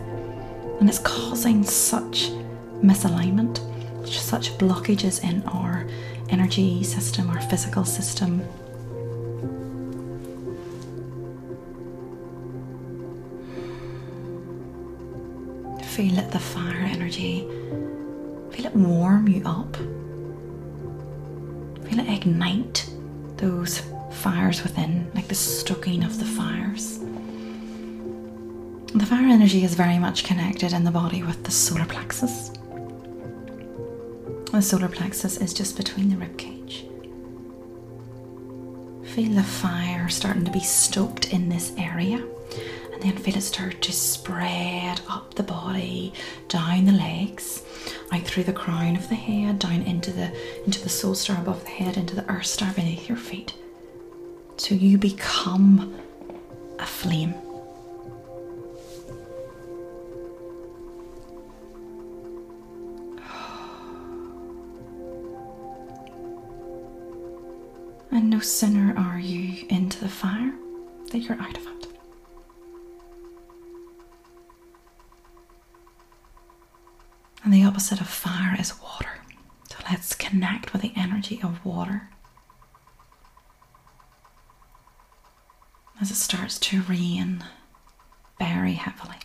And 0.81 0.89
it's 0.89 0.99
causing 0.99 1.63
such 1.63 2.31
misalignment, 2.83 3.61
such 4.07 4.59
blockages 4.59 5.23
in 5.23 5.43
our 5.45 5.87
energy 6.29 6.83
system, 6.83 7.31
our 7.31 7.41
physical 7.43 7.85
system, 7.85 8.43
feel 16.01 16.19
it, 16.19 16.31
the 16.31 16.39
fire 16.39 16.89
energy. 16.95 17.41
Feel 18.53 18.65
it 18.65 18.75
warm 18.75 19.29
you 19.29 19.43
up. 19.45 19.77
Feel 21.85 21.99
it 22.01 22.09
ignite 22.09 22.89
those 23.37 23.83
fires 24.11 24.63
within, 24.63 25.11
like 25.15 25.29
the 25.29 25.35
stoking 25.35 26.03
of 26.03 26.19
the 26.19 26.25
fires. 26.25 27.01
The 28.95 29.05
fire 29.05 29.27
energy 29.27 29.63
is 29.63 29.75
very 29.75 29.99
much 29.99 30.25
connected 30.25 30.73
in 30.73 30.85
the 30.85 30.91
body 30.91 31.23
with 31.23 31.45
the 31.45 31.51
solar 31.51 31.85
plexus. 31.85 32.51
The 34.53 34.63
solar 34.63 34.89
plexus 34.89 35.37
is 35.37 35.53
just 35.53 35.77
between 35.77 36.09
the 36.09 36.17
rib 36.17 36.39
cage. 36.39 36.87
Feel 39.05 39.35
the 39.35 39.43
fire 39.43 40.09
starting 40.09 40.47
to 40.47 40.51
be 40.51 40.61
stoked 40.61 41.31
in 41.31 41.51
this 41.51 41.75
area 41.77 42.27
then 43.03 43.17
feel 43.17 43.37
it 43.37 43.43
start 43.43 43.81
to 43.83 43.93
spread 43.93 45.01
up 45.09 45.35
the 45.35 45.43
body, 45.43 46.13
down 46.49 46.85
the 46.87 46.93
legs, 46.93 47.63
out 48.13 48.23
through 48.23 48.45
the 48.45 48.53
crown 48.53 48.97
of 48.97 49.09
the 49.09 49.15
head, 49.15 49.59
down 49.59 49.83
into 49.83 50.11
the 50.13 50.33
into 50.65 50.83
the 50.83 50.89
soul 50.89 51.15
star 51.15 51.39
above 51.39 51.65
the 51.65 51.71
head, 51.71 51.97
into 51.97 52.15
the 52.15 52.29
earth 52.31 52.47
star 52.47 52.73
beneath 52.73 53.09
your 53.09 53.19
feet. 53.19 53.55
So 54.57 54.75
you 54.75 54.99
become 54.99 55.95
a 56.79 56.87
flame. 56.87 57.35
And 68.13 68.29
no 68.29 68.41
sooner 68.41 68.95
are 68.99 69.19
you 69.21 69.67
into 69.69 70.01
the 70.01 70.09
fire 70.09 70.53
that 71.13 71.19
you're 71.21 71.41
out 71.41 71.57
of 71.57 71.67
it. 71.67 71.80
And 77.51 77.59
the 77.59 77.67
opposite 77.67 78.01
of 78.01 78.07
fire 78.07 78.55
is 78.61 78.81
water. 78.81 79.11
So 79.69 79.79
let's 79.91 80.15
connect 80.15 80.73
with 80.73 80.83
the 80.83 80.93
energy 80.95 81.41
of 81.43 81.65
water. 81.65 82.09
As 86.01 86.13
it 86.13 86.15
starts 86.15 86.61
to 86.61 86.83
rain 86.83 87.45
very 88.39 88.75
heavily. 88.75 89.17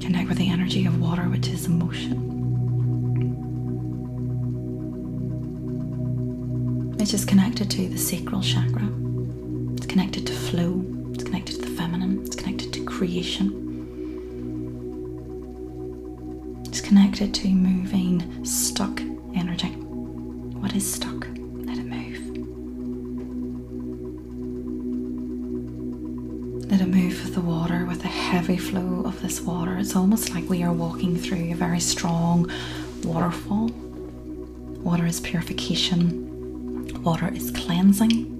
Connect 0.00 0.28
with 0.28 0.38
the 0.38 0.50
energy 0.50 0.86
of 0.86 1.00
water, 1.00 1.22
which 1.22 1.46
is 1.46 1.66
emotion. 1.66 2.24
It's 6.98 7.12
just 7.12 7.28
connected 7.28 7.70
to 7.70 7.88
the 7.88 7.96
sacral 7.96 8.42
chakra. 8.42 8.88
It's 9.76 9.86
connected 9.86 10.26
to 10.26 10.32
flow 10.32 10.84
feminine, 11.78 12.24
it's 12.26 12.34
connected 12.34 12.72
to 12.72 12.84
creation. 12.84 13.46
It's 16.66 16.80
connected 16.80 17.32
to 17.34 17.48
moving 17.48 18.44
stuck 18.44 19.00
energy. 19.36 19.68
What 19.68 20.74
is 20.74 20.92
stuck? 20.92 21.28
Let 21.68 21.78
it 21.78 21.86
move. 21.86 22.18
Let 26.68 26.80
it 26.80 26.88
move 26.88 27.24
with 27.24 27.34
the 27.34 27.40
water, 27.40 27.84
with 27.86 28.02
the 28.02 28.08
heavy 28.08 28.56
flow 28.56 29.04
of 29.04 29.22
this 29.22 29.40
water. 29.40 29.78
It's 29.78 29.94
almost 29.94 30.34
like 30.34 30.48
we 30.48 30.64
are 30.64 30.72
walking 30.72 31.16
through 31.16 31.52
a 31.52 31.54
very 31.54 31.78
strong 31.78 32.50
waterfall. 33.04 33.70
Water 34.82 35.06
is 35.06 35.20
purification, 35.20 37.02
water 37.04 37.32
is 37.32 37.52
cleansing. 37.52 38.37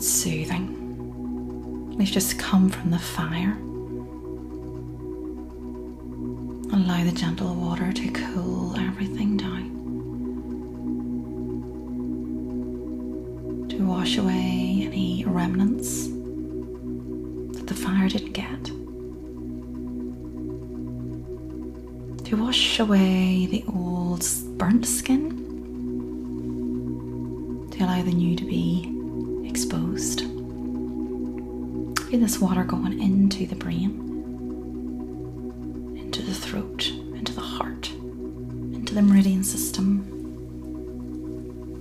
It's 0.00 0.08
soothing. 0.08 1.94
We've 1.98 2.10
just 2.10 2.38
come 2.38 2.70
from 2.70 2.90
the 2.90 2.98
fire. 2.98 3.58
Allow 6.72 7.04
the 7.04 7.12
gentle 7.12 7.54
water 7.54 7.92
to 7.92 8.10
cool 8.10 8.74
everything 8.78 9.36
down. 9.36 9.68
To 13.68 13.86
wash 13.86 14.16
away 14.16 14.88
any 14.90 15.26
remnants 15.26 16.06
that 17.58 17.66
the 17.66 17.74
fire 17.74 18.08
didn't 18.08 18.32
get. 18.32 18.64
To 22.24 22.36
wash 22.42 22.78
away 22.80 23.44
the 23.50 23.64
old 23.68 24.26
burnt 24.56 24.86
skin. 24.86 25.36
To 27.72 27.84
allow 27.84 28.02
the 28.02 28.12
new 28.12 28.34
to 28.36 28.49
Feel 32.10 32.18
this 32.18 32.40
water 32.40 32.64
going 32.64 33.00
into 33.00 33.46
the 33.46 33.54
brain, 33.54 33.94
into 35.96 36.22
the 36.22 36.34
throat, 36.34 36.88
into 37.14 37.32
the 37.32 37.40
heart, 37.40 37.88
into 37.92 38.96
the 38.96 39.02
meridian 39.02 39.44
system, 39.44 40.02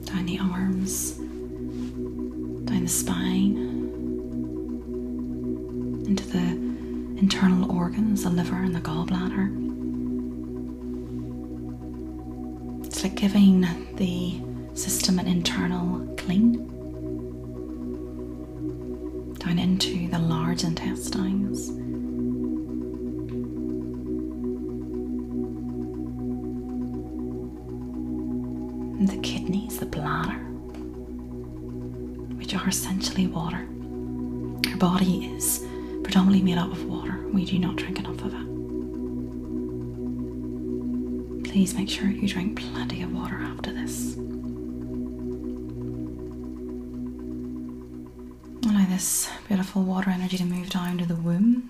down 0.06 0.28
the 0.28 0.38
arms, 0.38 1.14
down 1.14 2.84
the 2.84 2.88
spine, 2.88 3.58
into 6.06 6.28
the 6.28 6.52
internal 7.20 7.76
organs, 7.76 8.22
the 8.22 8.30
liver 8.30 8.58
and 8.58 8.76
the 8.76 8.82
gallbladder. 8.82 9.50
It's 12.86 13.02
like 13.02 13.16
giving 13.16 13.62
the 13.96 14.40
system 14.76 15.18
an 15.18 15.26
internal 15.26 16.06
clean 16.18 16.70
into 19.58 20.08
the 20.10 20.20
large 20.20 20.64
intestines. 20.64 21.70
The 29.10 29.18
kidneys, 29.22 29.80
the 29.80 29.86
bladder, 29.86 30.38
which 32.36 32.54
are 32.54 32.68
essentially 32.68 33.28
water. 33.28 33.66
Our 34.70 34.78
body 34.78 35.26
is 35.34 35.66
predominantly 36.04 36.44
made 36.44 36.58
up 36.60 36.72
of 36.72 36.86
water. 36.86 37.18
We 37.34 37.46
do 37.46 37.58
not 37.60 37.78
drink 37.78 37.98
enough 38.00 38.22
of 38.22 38.34
it. 38.34 38.46
Please 41.50 41.74
make 41.74 41.90
sure 41.90 42.08
you 42.10 42.28
drink 42.28 42.60
plenty 42.60 43.02
of 43.02 43.14
water 43.14 43.40
after 43.42 43.72
this. 43.72 44.18
Beautiful 49.70 49.94
water 49.94 50.10
energy 50.10 50.36
to 50.36 50.46
move 50.46 50.68
down 50.72 50.98
to 50.98 51.06
the 51.06 51.14
womb, 51.14 51.70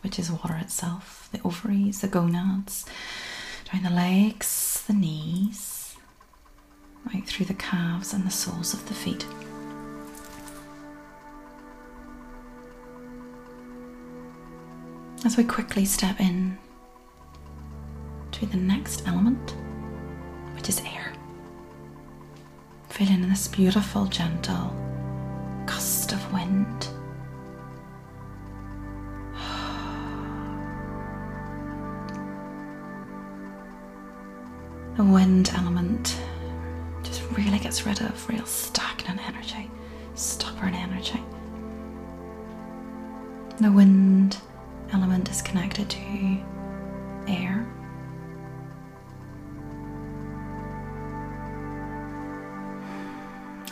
which 0.00 0.18
is 0.18 0.32
water 0.32 0.56
itself, 0.56 1.28
the 1.30 1.40
ovaries, 1.44 2.00
the 2.00 2.08
gonads, 2.08 2.84
down 3.72 3.84
the 3.84 3.90
legs, 3.90 4.82
the 4.88 4.92
knees, 4.92 5.94
right 7.14 7.24
through 7.24 7.46
the 7.46 7.54
calves 7.54 8.12
and 8.12 8.26
the 8.26 8.32
soles 8.32 8.74
of 8.74 8.88
the 8.88 8.94
feet. 8.94 9.24
As 15.24 15.36
we 15.36 15.44
quickly 15.44 15.84
step 15.84 16.18
in 16.18 16.58
to 18.32 18.46
the 18.46 18.56
next 18.56 19.06
element, 19.06 19.54
which 20.56 20.68
is 20.68 20.80
air. 20.80 21.12
Feeling 22.88 23.28
this 23.28 23.46
beautiful, 23.46 24.06
gentle 24.06 24.74
gust 25.64 26.10
of 26.10 26.32
wind. 26.32 26.88
Wind 35.16 35.50
element 35.54 36.20
just 37.02 37.22
really 37.38 37.58
gets 37.58 37.86
rid 37.86 38.02
of 38.02 38.28
real 38.28 38.44
stagnant 38.44 39.18
energy, 39.26 39.70
stubborn 40.14 40.74
energy. 40.74 41.22
The 43.58 43.72
wind 43.72 44.36
element 44.92 45.30
is 45.30 45.40
connected 45.40 45.88
to 45.88 45.98
air. 47.28 47.66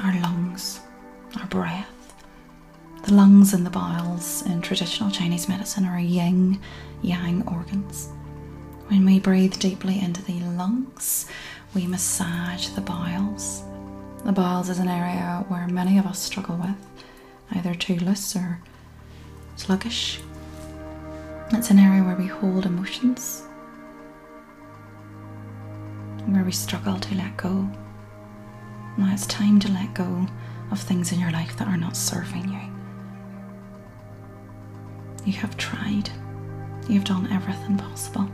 Our 0.03 0.19
lungs, 0.23 0.81
our 1.39 1.47
breath. 1.49 2.15
The 3.03 3.13
lungs 3.13 3.53
and 3.53 3.67
the 3.67 3.71
bowels 3.71 4.41
in 4.47 4.63
traditional 4.63 5.11
Chinese 5.11 5.47
medicine 5.47 5.85
are 5.85 6.01
yin 6.01 6.59
yang 7.03 7.47
organs. 7.47 8.09
When 8.89 9.07
we 9.07 9.19
breathe 9.19 9.59
deeply 9.59 9.99
into 9.99 10.23
the 10.23 10.41
lungs, 10.41 11.27
we 11.75 11.87
massage 11.87 12.69
the 12.69 12.83
bowels. 12.83 13.63
The 14.25 14.33
bowels 14.33 14.69
is 14.69 14.79
an 14.79 14.89
area 14.89 15.43
where 15.49 15.67
many 15.67 15.97
of 15.99 16.07
us 16.07 16.19
struggle 16.19 16.57
with, 16.57 16.77
either 17.57 17.75
too 17.75 17.97
loose 17.97 18.37
or 18.37 18.61
sluggish. 19.57 20.21
It's 21.53 21.71
an 21.71 21.79
area 21.79 22.03
where 22.03 22.15
we 22.15 22.27
hold 22.27 22.67
emotions, 22.67 23.43
where 26.27 26.45
we 26.45 26.53
struggle 26.53 26.99
to 27.01 27.15
let 27.15 27.39
go. 27.39 27.69
Now 28.99 29.13
it's 29.13 29.27
time 29.27 29.61
to 29.61 29.73
let 29.73 29.95
go 29.95 30.27
of 30.71 30.79
things 30.79 31.11
in 31.11 31.21
your 31.21 31.31
life 31.33 31.57
that 31.57 31.69
are 31.69 31.79
not 31.79 31.97
serving 31.97 32.53
you. 32.53 32.61
You 35.25 35.33
have 35.41 35.57
tried, 35.57 36.11
you've 36.87 37.05
done 37.05 37.33
everything 37.33 37.79
possible. 37.79 38.29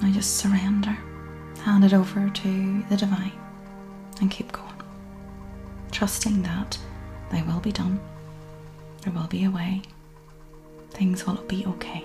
Now 0.00 0.12
just 0.12 0.36
surrender, 0.36 0.96
hand 1.62 1.84
it 1.84 1.94
over 1.94 2.28
to 2.28 2.82
the 2.88 2.96
divine, 2.96 3.32
and 4.20 4.30
keep 4.30 4.52
going. 4.52 4.66
Trusting 5.90 6.42
that 6.42 6.78
they 7.30 7.42
will 7.42 7.60
be 7.60 7.72
done, 7.72 8.00
there 9.02 9.12
will 9.12 9.26
be 9.26 9.44
a 9.44 9.50
way, 9.50 9.82
things 10.90 11.26
will 11.26 11.42
be 11.48 11.64
okay. 11.66 12.04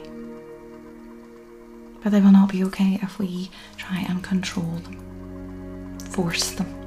But 2.04 2.12
they 2.12 2.22
will 2.22 2.32
not 2.32 2.52
be 2.52 2.64
okay 2.66 2.98
if 3.02 3.20
we 3.20 3.52
try 3.78 4.06
and 4.08 4.24
control 4.24 4.82
them, 4.84 5.98
force 6.00 6.52
them. 6.52 6.81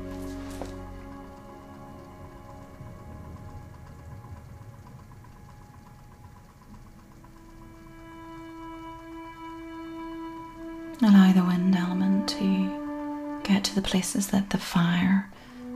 The 13.75 13.83
places 13.83 14.29
that 14.29 14.51
the 14.51 14.59
fire, 14.59 15.31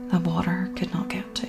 the 0.09 0.19
water 0.19 0.71
could 0.75 0.93
not 0.93 1.09
get 1.09 1.35
to. 1.35 1.47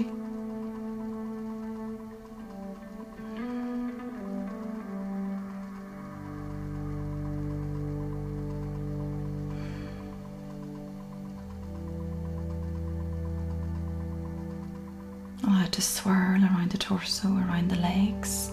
Allow 15.44 15.64
it 15.64 15.72
to 15.72 15.82
swirl 15.82 16.42
around 16.42 16.70
the 16.70 16.78
torso, 16.78 17.28
around 17.28 17.70
the 17.70 17.78
legs. 17.78 18.50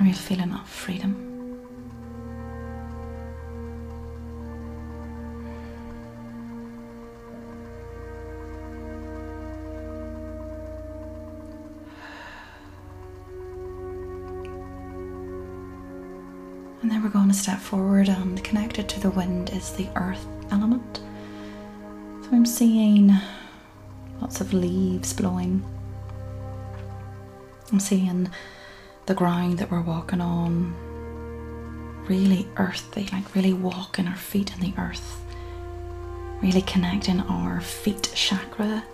Are 0.00 0.06
you 0.06 0.14
feeling 0.14 0.48
that 0.48 0.66
freedom? 0.66 1.26
And 16.80 16.90
then 16.90 17.02
we're 17.02 17.10
going 17.10 17.28
to 17.28 17.34
step 17.34 17.58
forward, 17.58 18.08
and 18.08 18.42
connected 18.42 18.88
to 18.88 19.00
the 19.00 19.10
wind 19.10 19.50
is 19.50 19.72
the 19.72 19.86
earth 19.96 20.26
element. 20.50 21.02
So 22.22 22.30
I'm 22.32 22.46
seeing 22.46 23.12
lots 24.22 24.40
of 24.40 24.54
leaves 24.54 25.12
blowing. 25.12 25.62
I'm 27.70 27.80
seeing 27.80 28.30
the 29.10 29.16
ground 29.16 29.58
that 29.58 29.68
we're 29.72 29.80
walking 29.80 30.20
on. 30.20 30.72
Really 32.06 32.46
earthy, 32.58 33.08
like 33.12 33.34
really 33.34 33.52
walking 33.52 34.06
our 34.06 34.14
feet 34.14 34.52
in 34.54 34.60
the 34.60 34.72
earth, 34.80 35.20
really 36.40 36.62
connecting 36.62 37.18
our 37.22 37.60
feet 37.60 38.12
chakra 38.14 38.84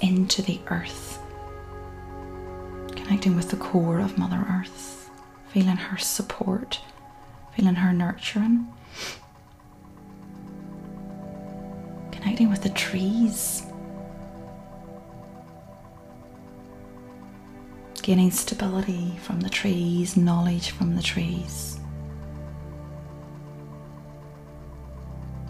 into 0.00 0.42
the 0.42 0.60
earth, 0.68 1.18
connecting 2.94 3.34
with 3.34 3.50
the 3.50 3.56
core 3.56 3.98
of 3.98 4.16
Mother 4.16 4.46
Earth, 4.48 5.10
feeling 5.48 5.76
her 5.76 5.98
support, 5.98 6.78
feeling 7.56 7.74
her 7.74 7.92
nurturing. 7.92 8.72
Connecting 12.12 12.48
with 12.48 12.62
the 12.62 12.70
trees, 12.70 13.64
gaining 18.02 18.32
stability 18.32 19.16
from 19.22 19.40
the 19.40 19.50
trees, 19.50 20.16
knowledge 20.16 20.70
from 20.70 20.96
the 20.96 21.02
trees. 21.02 21.78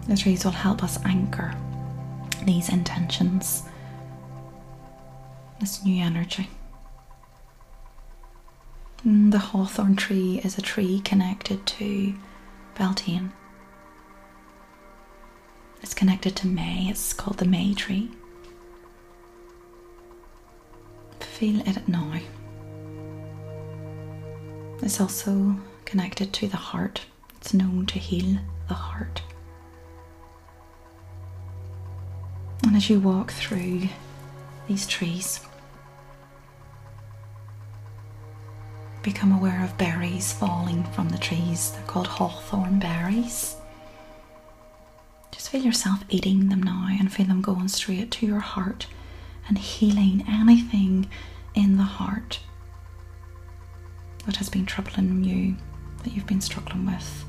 The 0.07 0.15
trees 0.15 0.45
will 0.45 0.51
help 0.51 0.83
us 0.83 0.99
anchor 1.05 1.55
these 2.45 2.69
intentions, 2.69 3.63
this 5.59 5.83
new 5.83 6.03
energy. 6.03 6.49
Mm, 9.05 9.31
the 9.31 9.39
hawthorn 9.39 9.95
tree 9.95 10.39
is 10.43 10.57
a 10.57 10.61
tree 10.61 11.01
connected 11.03 11.65
to 11.65 12.13
Beltane. 12.77 13.31
It's 15.81 15.93
connected 15.93 16.35
to 16.37 16.47
May, 16.47 16.87
it's 16.89 17.13
called 17.13 17.37
the 17.39 17.45
May 17.45 17.73
tree. 17.73 18.11
Feel 21.19 21.61
it 21.67 21.87
now. 21.87 22.19
It's 24.83 24.99
also 24.99 25.55
connected 25.85 26.33
to 26.33 26.47
the 26.49 26.57
heart. 26.57 27.05
It's 27.37 27.53
known 27.53 27.85
to 27.85 27.99
heal 27.99 28.39
the 28.67 28.73
heart. 28.73 29.21
And 32.63 32.75
as 32.75 32.89
you 32.89 32.99
walk 32.99 33.31
through 33.31 33.83
these 34.67 34.85
trees, 34.85 35.39
become 39.03 39.31
aware 39.31 39.63
of 39.63 39.77
berries 39.77 40.33
falling 40.33 40.83
from 40.83 41.07
the 41.07 41.17
trees. 41.17 41.71
They're 41.71 41.83
called 41.83 42.07
hawthorn 42.07 42.79
berries. 42.79 43.55
Just 45.31 45.49
feel 45.49 45.61
yourself 45.61 46.03
eating 46.09 46.49
them 46.49 46.61
now 46.61 46.87
and 46.89 47.11
feel 47.11 47.27
them 47.27 47.41
going 47.41 47.69
straight 47.69 48.11
to 48.11 48.25
your 48.25 48.41
heart 48.41 48.87
and 49.47 49.57
healing 49.57 50.25
anything 50.27 51.09
in 51.55 51.77
the 51.77 51.83
heart 51.83 52.39
that 54.25 54.37
has 54.37 54.49
been 54.49 54.65
troubling 54.65 55.23
you, 55.23 55.55
that 56.03 56.13
you've 56.13 56.27
been 56.27 56.41
struggling 56.41 56.85
with, 56.85 57.25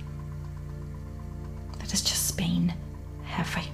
that 1.79 1.91
has 1.91 2.03
just 2.03 2.37
been 2.37 2.73
heavy. 3.25 3.69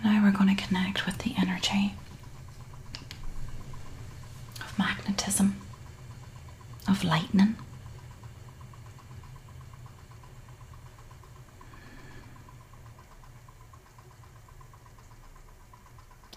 And 0.00 0.04
now 0.04 0.22
we're 0.22 0.30
going 0.30 0.54
to 0.54 0.62
connect 0.62 1.06
with 1.06 1.18
the 1.18 1.34
energy 1.36 1.92
of 4.60 4.78
magnetism, 4.78 5.56
of 6.86 7.02
lightning. 7.02 7.56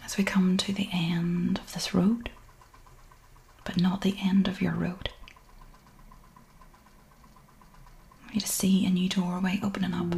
As 0.03 0.10
we 0.21 0.25
come 0.25 0.55
to 0.55 0.71
the 0.71 0.87
end 0.93 1.57
of 1.57 1.73
this 1.73 1.95
road, 1.95 2.29
but 3.63 3.81
not 3.81 4.01
the 4.01 4.15
end 4.21 4.47
of 4.47 4.61
your 4.61 4.73
road. 4.73 5.09
You 8.31 8.39
to 8.39 8.47
see 8.47 8.85
a 8.85 8.91
new 8.91 9.09
doorway 9.09 9.59
opening 9.63 9.95
up. 9.95 10.13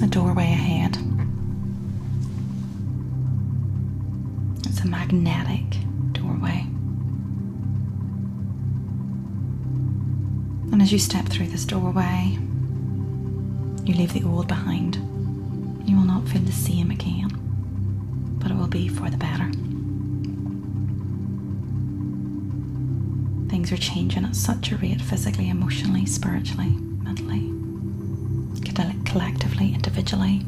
a 0.00 0.06
doorway 0.06 0.44
ahead. 0.44 0.96
It's 4.68 4.78
a 4.78 4.86
magnetic 4.86 5.76
doorway. 6.12 6.66
And 10.70 10.80
as 10.80 10.92
you 10.92 11.00
step 11.00 11.26
through 11.26 11.48
this 11.48 11.64
doorway, 11.64 12.38
you 13.90 13.96
leave 13.96 14.12
the 14.12 14.24
old 14.24 14.46
behind. 14.46 14.96
You 15.88 15.96
will 15.96 16.04
not 16.04 16.28
feel 16.28 16.42
the 16.42 16.52
same 16.52 16.90
again, 16.90 17.30
but 18.40 18.50
it 18.50 18.54
will 18.54 18.68
be 18.68 18.88
for 18.88 19.10
the 19.10 19.16
better. 19.16 19.50
Things 23.50 23.72
are 23.72 23.76
changing 23.76 24.24
at 24.24 24.36
such 24.36 24.70
a 24.70 24.76
rate 24.76 25.00
physically, 25.00 25.48
emotionally, 25.50 26.06
spiritually, 26.06 26.70
mentally 27.02 27.50
collectively, 29.10 29.74
individually. 29.74 30.42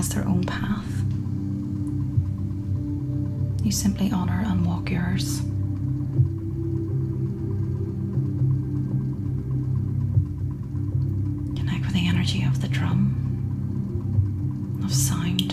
Has 0.00 0.08
their 0.08 0.26
own 0.26 0.42
path. 0.44 0.90
You 3.62 3.70
simply 3.70 4.10
honour 4.10 4.42
and 4.46 4.64
walk 4.64 4.90
yours. 4.90 5.40
Connect 11.54 11.84
with 11.84 11.92
the 11.92 12.08
energy 12.08 12.44
of 12.44 12.62
the 12.62 12.68
drum, 12.68 13.12
of 14.82 14.90
sound. 14.94 15.52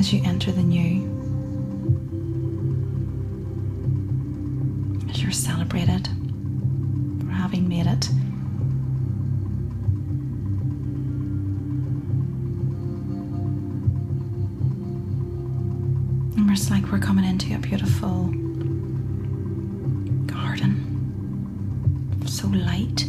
As 0.00 0.12
you 0.12 0.20
enter 0.24 0.50
the 0.50 0.64
new, 0.64 1.06
as 5.10 5.22
you're 5.22 5.30
celebrated 5.30 6.08
for 7.20 7.30
having 7.30 7.68
made 7.68 7.86
it. 7.86 8.10
Coming 17.78 18.40
garden. 20.26 20.76
so 22.26 22.48
light, 22.48 23.06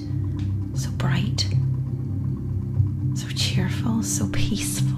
so 0.76 0.90
bright, 0.92 1.48
so 3.16 3.28
cheerful, 3.30 4.04
so 4.04 4.28
peaceful. 4.32 4.98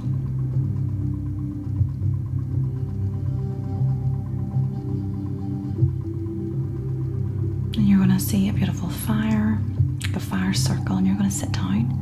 And 7.76 7.88
you're 7.88 7.98
going 7.98 8.10
to 8.12 8.20
see 8.20 8.50
a 8.50 8.54
beautiful 8.54 8.90
fire, 8.90 9.60
like 10.02 10.16
a 10.16 10.20
fire 10.20 10.54
circle, 10.54 10.98
and 10.98 11.08
you're 11.08 11.16
going 11.16 11.30
to 11.30 11.36
sit 11.36 11.52
down. 11.52 12.00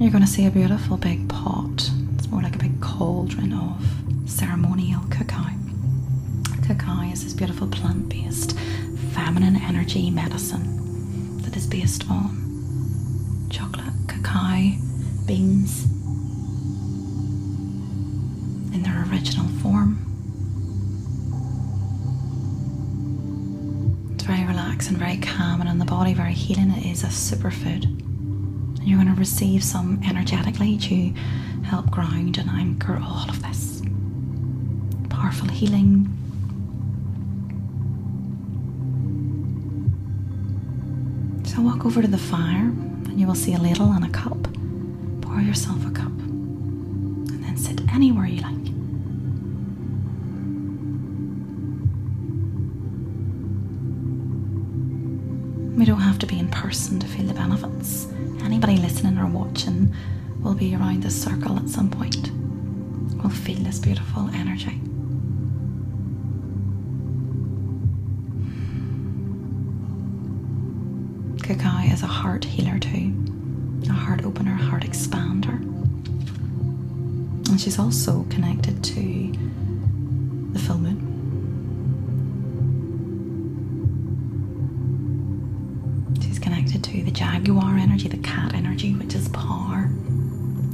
You're 0.00 0.10
going 0.10 0.24
to 0.24 0.30
see 0.30 0.46
a 0.46 0.50
beautiful 0.50 0.96
big 0.96 1.28
pot. 1.28 1.90
It's 2.14 2.28
more 2.28 2.42
like 2.42 2.54
a 2.54 2.58
big 2.58 2.80
cauldron 2.80 3.52
of 3.52 3.84
ceremonial 4.26 5.02
cacao 5.10 5.57
this 7.24 7.32
beautiful 7.32 7.66
plant 7.66 8.08
based 8.08 8.56
feminine 9.12 9.56
energy 9.56 10.10
medicine 10.10 11.38
that 11.42 11.56
is 11.56 11.66
based 11.66 12.08
on 12.10 13.46
chocolate, 13.50 13.92
cacao, 14.06 14.72
beans 15.26 15.84
in 18.74 18.82
their 18.82 19.04
original 19.10 19.46
form. 19.62 20.04
It's 24.14 24.24
very 24.24 24.44
relaxing, 24.46 24.96
very 24.96 25.18
calm, 25.18 25.60
and 25.60 25.68
in 25.70 25.78
the 25.78 25.84
body, 25.84 26.14
very 26.14 26.34
healing. 26.34 26.70
It 26.70 26.86
is 26.86 27.04
a 27.04 27.08
superfood. 27.08 27.86
You're 28.86 28.98
going 28.98 29.12
to 29.14 29.18
receive 29.18 29.64
some 29.64 30.00
energetically 30.06 30.78
to 30.78 31.12
help 31.64 31.90
ground 31.90 32.38
and 32.38 32.48
anchor 32.50 33.00
all 33.02 33.28
of 33.28 33.42
this 33.42 33.82
powerful 35.10 35.48
healing 35.48 36.17
So 41.58 41.64
walk 41.64 41.84
over 41.84 42.00
to 42.00 42.06
the 42.06 42.16
fire 42.16 42.66
and 43.08 43.18
you 43.18 43.26
will 43.26 43.34
see 43.34 43.52
a 43.52 43.58
ladle 43.58 43.90
and 43.90 44.04
a 44.04 44.08
cup. 44.10 44.38
Pour 45.22 45.40
yourself 45.40 45.84
a 45.84 45.90
cup 45.90 46.06
and 46.06 47.42
then 47.42 47.56
sit 47.56 47.80
anywhere 47.92 48.26
you 48.26 48.42
like. 48.42 48.54
We 55.76 55.84
don't 55.84 56.00
have 56.00 56.20
to 56.20 56.26
be 56.26 56.38
in 56.38 56.48
person 56.48 57.00
to 57.00 57.08
feel 57.08 57.26
the 57.26 57.34
benefits. 57.34 58.06
Anybody 58.44 58.76
listening 58.76 59.18
or 59.18 59.26
watching 59.26 59.92
will 60.40 60.54
be 60.54 60.76
around 60.76 61.02
this 61.02 61.20
circle 61.20 61.56
at 61.56 61.68
some 61.68 61.90
point. 61.90 62.30
We'll 63.16 63.30
feel 63.30 63.58
this 63.58 63.80
beautiful 63.80 64.30
energy. 64.32 64.80
Is 71.98 72.04
a 72.04 72.06
heart 72.06 72.44
healer 72.44 72.78
too, 72.78 73.12
a 73.88 73.92
heart 73.92 74.24
opener, 74.24 74.54
heart 74.54 74.84
expander. 74.84 75.60
And 77.48 77.60
she's 77.60 77.76
also 77.76 78.24
connected 78.30 78.84
to 78.84 79.32
the 80.52 80.60
full 80.60 80.78
moon. 80.78 81.00
She's 86.22 86.38
connected 86.38 86.84
to 86.84 87.02
the 87.02 87.10
jaguar 87.10 87.76
energy, 87.76 88.06
the 88.06 88.18
cat 88.18 88.54
energy, 88.54 88.94
which 88.94 89.16
is 89.16 89.28
power, 89.30 89.88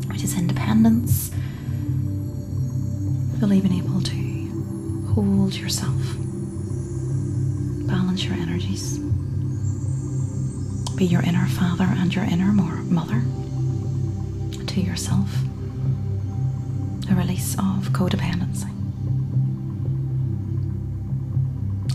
which 0.09 0.23
is 0.23 0.37
independence. 0.37 1.31
Really 3.41 3.63
being 3.63 3.83
able 3.83 3.94
be 10.97 11.05
your 11.07 11.23
inner 11.23 11.47
father 11.47 11.87
and 11.89 12.15
your 12.15 12.25
inner 12.25 12.53
mother 12.53 13.23
to 14.67 14.81
yourself. 14.81 15.29
A 17.11 17.15
release 17.15 17.55
of 17.55 17.91
codependency. 17.93 18.71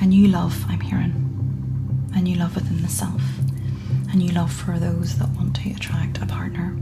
A 0.01 0.05
new 0.05 0.27
love, 0.27 0.65
I'm 0.67 0.81
hearing. 0.81 1.13
A 2.13 2.21
new 2.21 2.35
love 2.35 2.55
within 2.55 2.81
the 2.81 2.89
self. 2.89 3.21
A 4.11 4.17
new 4.17 4.31
love 4.31 4.51
for 4.51 4.77
those 4.79 5.17
that 5.17 5.29
want 5.29 5.55
to 5.57 5.71
attract 5.71 6.17
a 6.21 6.25
partner. 6.25 6.75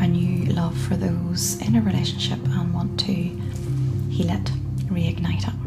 A 0.00 0.06
new 0.06 0.46
love 0.52 0.76
for 0.78 0.96
those 0.96 1.60
in 1.60 1.76
a 1.76 1.82
relationship 1.82 2.38
and 2.44 2.72
want 2.72 2.98
to 3.00 3.12
heal 3.12 4.30
it, 4.30 4.50
reignite 4.88 5.46
it. 5.48 5.61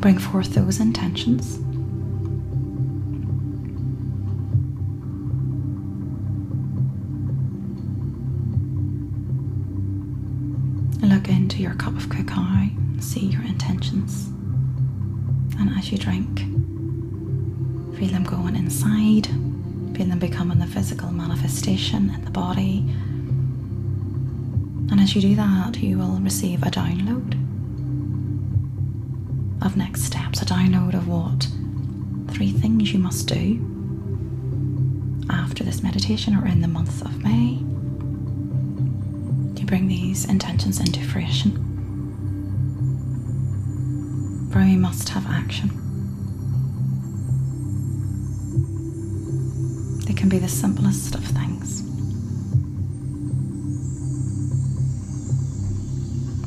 Bring 0.00 0.18
forth 0.18 0.54
those 0.54 0.78
intentions. 0.80 1.58
Look 11.02 11.28
into 11.28 11.60
your 11.60 11.74
cup 11.74 11.94
of 11.96 12.08
cacao, 12.08 12.68
see 13.00 13.26
your 13.26 13.42
intentions, 13.42 14.28
and 15.58 15.76
as 15.76 15.90
you 15.90 15.98
drink, 15.98 16.38
feel 17.98 18.12
them 18.12 18.24
going 18.24 18.54
inside, 18.56 19.26
feel 19.96 20.06
them 20.06 20.20
becoming 20.20 20.58
the 20.60 20.66
physical 20.66 21.10
manifestation 21.10 22.10
in 22.14 22.24
the 22.24 22.30
body. 22.30 22.78
And 24.90 25.00
as 25.00 25.14
you 25.14 25.20
do 25.20 25.34
that, 25.34 25.76
you 25.82 25.98
will 25.98 26.18
receive 26.20 26.62
a 26.62 26.70
download 26.70 27.47
of 29.68 29.76
next 29.76 30.04
steps, 30.04 30.40
a 30.40 30.46
download 30.46 30.94
of 30.94 31.06
what 31.06 31.46
three 32.34 32.52
things 32.52 32.90
you 32.90 32.98
must 32.98 33.28
do 33.28 33.60
after 35.28 35.62
this 35.62 35.82
meditation 35.82 36.34
or 36.34 36.46
in 36.46 36.62
the 36.62 36.68
month 36.68 37.02
of 37.02 37.22
May 37.22 37.58
to 39.60 39.66
bring 39.66 39.86
these 39.86 40.24
intentions 40.24 40.80
into 40.80 41.00
fruition. 41.04 41.52
For 44.50 44.60
we 44.60 44.76
must 44.76 45.10
have 45.10 45.26
action. 45.26 45.68
They 50.06 50.14
can 50.14 50.30
be 50.30 50.38
the 50.38 50.48
simplest 50.48 51.14
of 51.14 51.22
things. 51.24 51.82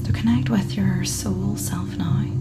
So 0.08 0.12
connect 0.12 0.50
with 0.50 0.76
your 0.76 1.06
soul 1.06 1.56
self 1.56 1.96
now. 1.98 2.41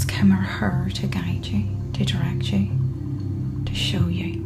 Ask 0.00 0.12
him 0.12 0.32
or 0.32 0.36
her 0.36 0.88
to 0.94 1.06
guide 1.06 1.44
you, 1.44 1.62
to 1.92 2.06
direct 2.06 2.50
you, 2.50 2.70
to 3.66 3.74
show 3.74 4.08
you. 4.08 4.40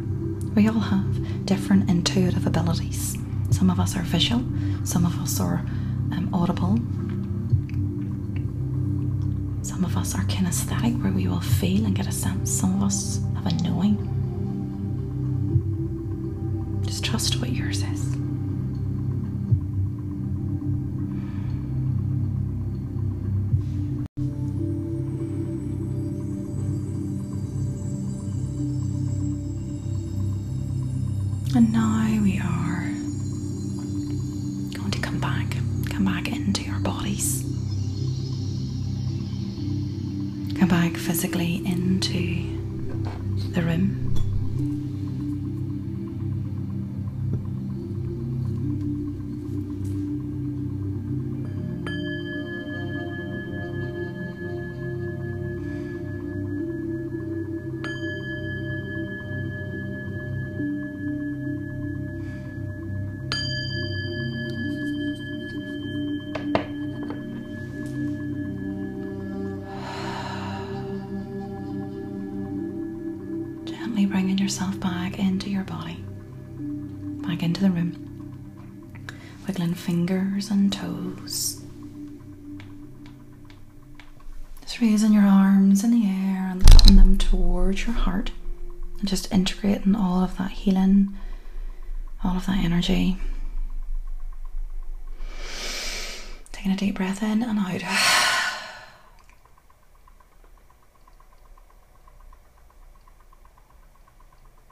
We 0.53 0.67
all 0.67 0.81
have 0.81 1.45
different 1.45 1.89
intuitive 1.89 2.45
abilities. 2.45 3.17
Some 3.51 3.69
of 3.69 3.79
us 3.79 3.95
are 3.95 4.01
visual, 4.01 4.43
some 4.83 5.05
of 5.05 5.17
us 5.17 5.39
are 5.39 5.59
um, 6.11 6.29
audible, 6.33 6.75
some 9.63 9.85
of 9.85 9.95
us 9.95 10.13
are 10.13 10.25
kinesthetic, 10.25 11.01
where 11.01 11.13
we 11.13 11.25
will 11.25 11.39
feel 11.39 11.85
and 11.85 11.95
get 11.95 12.07
a 12.07 12.11
sense. 12.11 12.51
Some 12.51 12.75
of 12.75 12.83
us 12.83 13.21
have 13.35 13.45
a 13.45 13.53
knowing. 13.63 13.95
Just 16.85 17.05
trust 17.05 17.39
what 17.39 17.51
yours 17.53 17.81
is. 17.81 18.14
Are 32.39 32.84
Gently 73.95 74.11
bringing 74.11 74.37
yourself 74.37 74.77
back 74.81 75.19
into 75.19 75.49
your 75.49 75.63
body, 75.63 76.03
back 77.25 77.41
into 77.41 77.61
the 77.61 77.71
room, 77.71 79.07
wiggling 79.47 79.73
fingers 79.73 80.51
and 80.51 80.73
toes. 80.73 81.61
Just 84.63 84.81
raising 84.81 85.13
your 85.13 85.23
arms 85.23 85.85
in 85.85 85.91
the 85.91 86.05
air 86.05 86.49
and 86.51 86.61
putting 86.65 86.97
them 86.97 87.17
towards 87.17 87.87
your 87.87 87.95
heart, 87.95 88.31
and 88.99 89.07
just 89.07 89.31
integrating 89.31 89.95
all 89.95 90.21
of 90.21 90.37
that 90.39 90.51
healing, 90.51 91.15
all 92.21 92.35
of 92.35 92.47
that 92.47 92.65
energy. 92.65 93.15
Taking 96.51 96.73
a 96.73 96.75
deep 96.75 96.95
breath 96.95 97.23
in 97.23 97.41
and 97.41 97.59
out. 97.59 97.81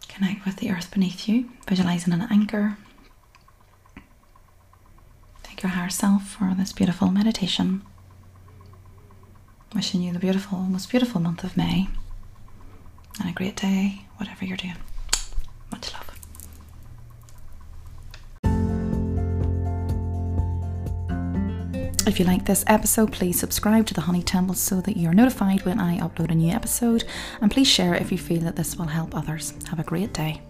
Connect 0.09 0.43
with 0.54 0.60
the 0.62 0.70
earth 0.70 0.91
beneath 0.91 1.28
you, 1.28 1.49
visualizing 1.68 2.14
an 2.14 2.28
anchor. 2.30 2.78
Thank 5.41 5.64
your 5.64 5.72
higher 5.72 5.89
self 5.89 6.28
for 6.28 6.54
this 6.56 6.72
beautiful 6.72 7.10
meditation. 7.10 7.82
Wishing 9.74 10.04
you 10.04 10.14
the 10.14 10.20
beautiful, 10.20 10.60
most 10.60 10.91
beautiful 10.91 11.20
month 11.20 11.43
of 11.43 11.58
May 11.58 11.88
and 13.20 13.30
a 13.30 13.34
great 13.34 13.56
day, 13.56 14.06
whatever 14.18 14.45
you're 14.45 14.58
doing. 14.58 14.76
Much 15.72 15.91
love. 15.91 16.03
If 22.06 22.20
you 22.20 22.26
like 22.26 22.43
this 22.43 22.66
episode, 22.68 23.14
please 23.14 23.39
subscribe 23.39 23.86
to 23.88 23.93
the 23.93 24.01
Honey 24.01 24.22
Temple 24.22 24.56
so 24.56 24.82
that 24.82 24.97
you 24.97 25.08
are 25.08 25.14
notified 25.14 25.64
when 25.64 25.80
I 25.80 25.99
upload 25.99 26.32
a 26.32 26.36
new 26.36 26.51
episode. 26.51 27.06
And 27.39 27.49
please 27.49 27.68
share 27.68 27.95
if 27.95 28.12
you 28.12 28.18
feel 28.18 28.41
that 28.41 28.58
this 28.58 28.76
will 28.76 28.88
help 28.88 29.16
others. 29.16 29.54
Have 29.70 29.80
a 29.80 29.84
great 29.84 30.14
day. 30.14 30.41